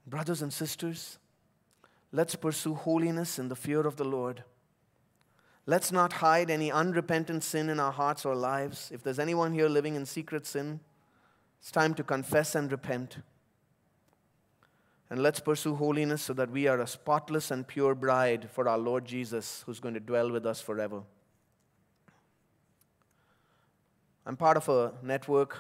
Brothers 0.07 0.43
and 0.43 0.53
sisters, 0.53 1.19
let's 2.13 2.35
pursue 2.35 2.75
holiness 2.75 3.39
in 3.39 3.49
the 3.49 3.57
fear 3.57 3.81
of 3.81 3.97
the 3.97 4.05
Lord. 4.05 4.45
Let's 5.67 5.91
not 5.91 6.15
hide 6.15 6.51
any 6.51 6.71
unrepentant 6.71 7.43
sin 7.43 7.71
in 7.71 7.81
our 7.81 7.93
hearts 7.93 8.27
or 8.27 8.35
lives. 8.35 8.91
If 8.93 9.03
there's 9.03 9.19
anyone 9.19 9.55
here 9.55 9.69
living 9.69 9.95
in 9.95 10.05
secret 10.05 10.47
sin, 10.47 10.81
it's 11.59 11.71
time 11.71 11.95
to 11.95 12.05
confess 12.05 12.55
and 12.55 12.71
repent. 12.71 13.19
And 15.09 15.23
let's 15.23 15.41
pursue 15.41 15.75
holiness 15.75 16.23
so 16.23 16.35
that 16.35 16.51
we 16.51 16.67
are 16.67 16.81
a 16.81 16.87
spotless 16.87 17.51
and 17.51 17.67
pure 17.67 17.95
bride 17.95 18.51
for 18.51 18.69
our 18.69 18.77
Lord 18.77 19.07
Jesus, 19.07 19.63
who's 19.65 19.81
going 19.81 19.95
to 19.95 20.01
dwell 20.01 20.31
with 20.31 20.45
us 20.45 20.61
forever. 20.61 21.03
I'm 24.27 24.37
part 24.37 24.57
of 24.57 24.69
a 24.69 24.93
network 25.03 25.57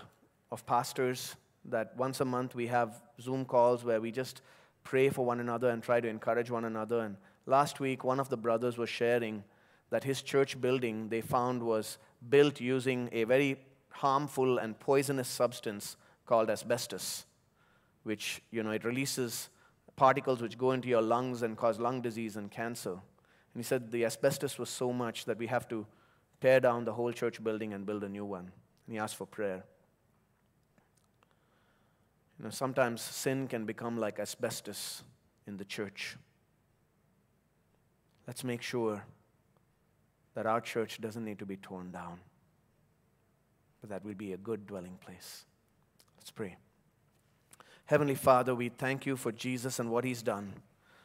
of 0.50 0.66
pastors 0.66 1.36
that 1.66 1.96
once 1.96 2.20
a 2.20 2.24
month 2.24 2.54
we 2.54 2.66
have 2.66 3.02
Zoom 3.20 3.44
calls 3.44 3.84
where 3.84 4.00
we 4.00 4.10
just 4.10 4.42
pray 4.82 5.08
for 5.08 5.24
one 5.24 5.40
another 5.40 5.70
and 5.70 5.82
try 5.82 6.00
to 6.00 6.08
encourage 6.08 6.50
one 6.50 6.64
another. 6.64 7.00
And 7.00 7.16
last 7.46 7.80
week, 7.80 8.04
one 8.04 8.20
of 8.20 8.28
the 8.28 8.36
brothers 8.36 8.76
was 8.76 8.88
sharing 8.88 9.44
that 9.90 10.04
his 10.04 10.22
church 10.22 10.60
building 10.60 11.08
they 11.08 11.20
found 11.20 11.62
was 11.62 11.98
built 12.28 12.60
using 12.60 13.08
a 13.12 13.24
very 13.24 13.58
harmful 13.90 14.58
and 14.58 14.78
poisonous 14.78 15.28
substance 15.28 15.96
called 16.26 16.50
asbestos, 16.50 17.26
which, 18.02 18.42
you 18.50 18.62
know, 18.62 18.70
it 18.70 18.84
releases 18.84 19.48
particles 19.96 20.42
which 20.42 20.58
go 20.58 20.72
into 20.72 20.88
your 20.88 21.02
lungs 21.02 21.42
and 21.42 21.56
cause 21.56 21.78
lung 21.78 22.00
disease 22.02 22.36
and 22.36 22.50
cancer. 22.50 22.90
And 22.90 23.56
he 23.56 23.62
said 23.62 23.90
the 23.90 24.04
asbestos 24.04 24.58
was 24.58 24.68
so 24.68 24.92
much 24.92 25.26
that 25.26 25.38
we 25.38 25.46
have 25.46 25.68
to 25.68 25.86
tear 26.40 26.60
down 26.60 26.84
the 26.84 26.92
whole 26.92 27.12
church 27.12 27.42
building 27.42 27.72
and 27.72 27.86
build 27.86 28.02
a 28.02 28.08
new 28.08 28.24
one. 28.24 28.50
And 28.86 28.94
he 28.94 28.98
asked 28.98 29.16
for 29.16 29.26
prayer. 29.26 29.64
You 32.38 32.44
know, 32.44 32.50
sometimes 32.50 33.00
sin 33.00 33.46
can 33.48 33.64
become 33.64 33.98
like 33.98 34.18
asbestos 34.18 35.02
in 35.46 35.56
the 35.56 35.64
church. 35.64 36.16
Let's 38.26 38.42
make 38.42 38.62
sure 38.62 39.04
that 40.34 40.46
our 40.46 40.60
church 40.60 41.00
doesn't 41.00 41.24
need 41.24 41.38
to 41.38 41.46
be 41.46 41.56
torn 41.56 41.90
down, 41.92 42.18
but 43.80 43.90
that 43.90 44.04
will 44.04 44.14
be 44.14 44.32
a 44.32 44.36
good 44.36 44.66
dwelling 44.66 44.98
place. 45.04 45.44
Let's 46.18 46.30
pray. 46.30 46.56
Heavenly 47.86 48.14
Father, 48.14 48.54
we 48.54 48.70
thank 48.70 49.04
you 49.06 49.16
for 49.16 49.30
Jesus 49.30 49.78
and 49.78 49.90
what 49.90 50.04
he's 50.04 50.22
done. 50.22 50.54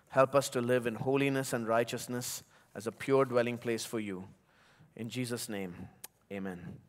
Help 0.10 0.34
us 0.34 0.50
to 0.50 0.62
live 0.62 0.88
in 0.88 0.96
holiness 0.96 1.54
and 1.54 1.68
righteousness 1.68 2.44
as 2.74 2.88
a 2.88 2.92
pure 2.92 3.26
dwelling 3.26 3.58
place 3.58 3.86
for 3.86 4.00
you. 4.00 4.26
In 4.96 5.10
Jesus' 5.10 5.50
name, 5.50 5.76
amen. 6.32 6.80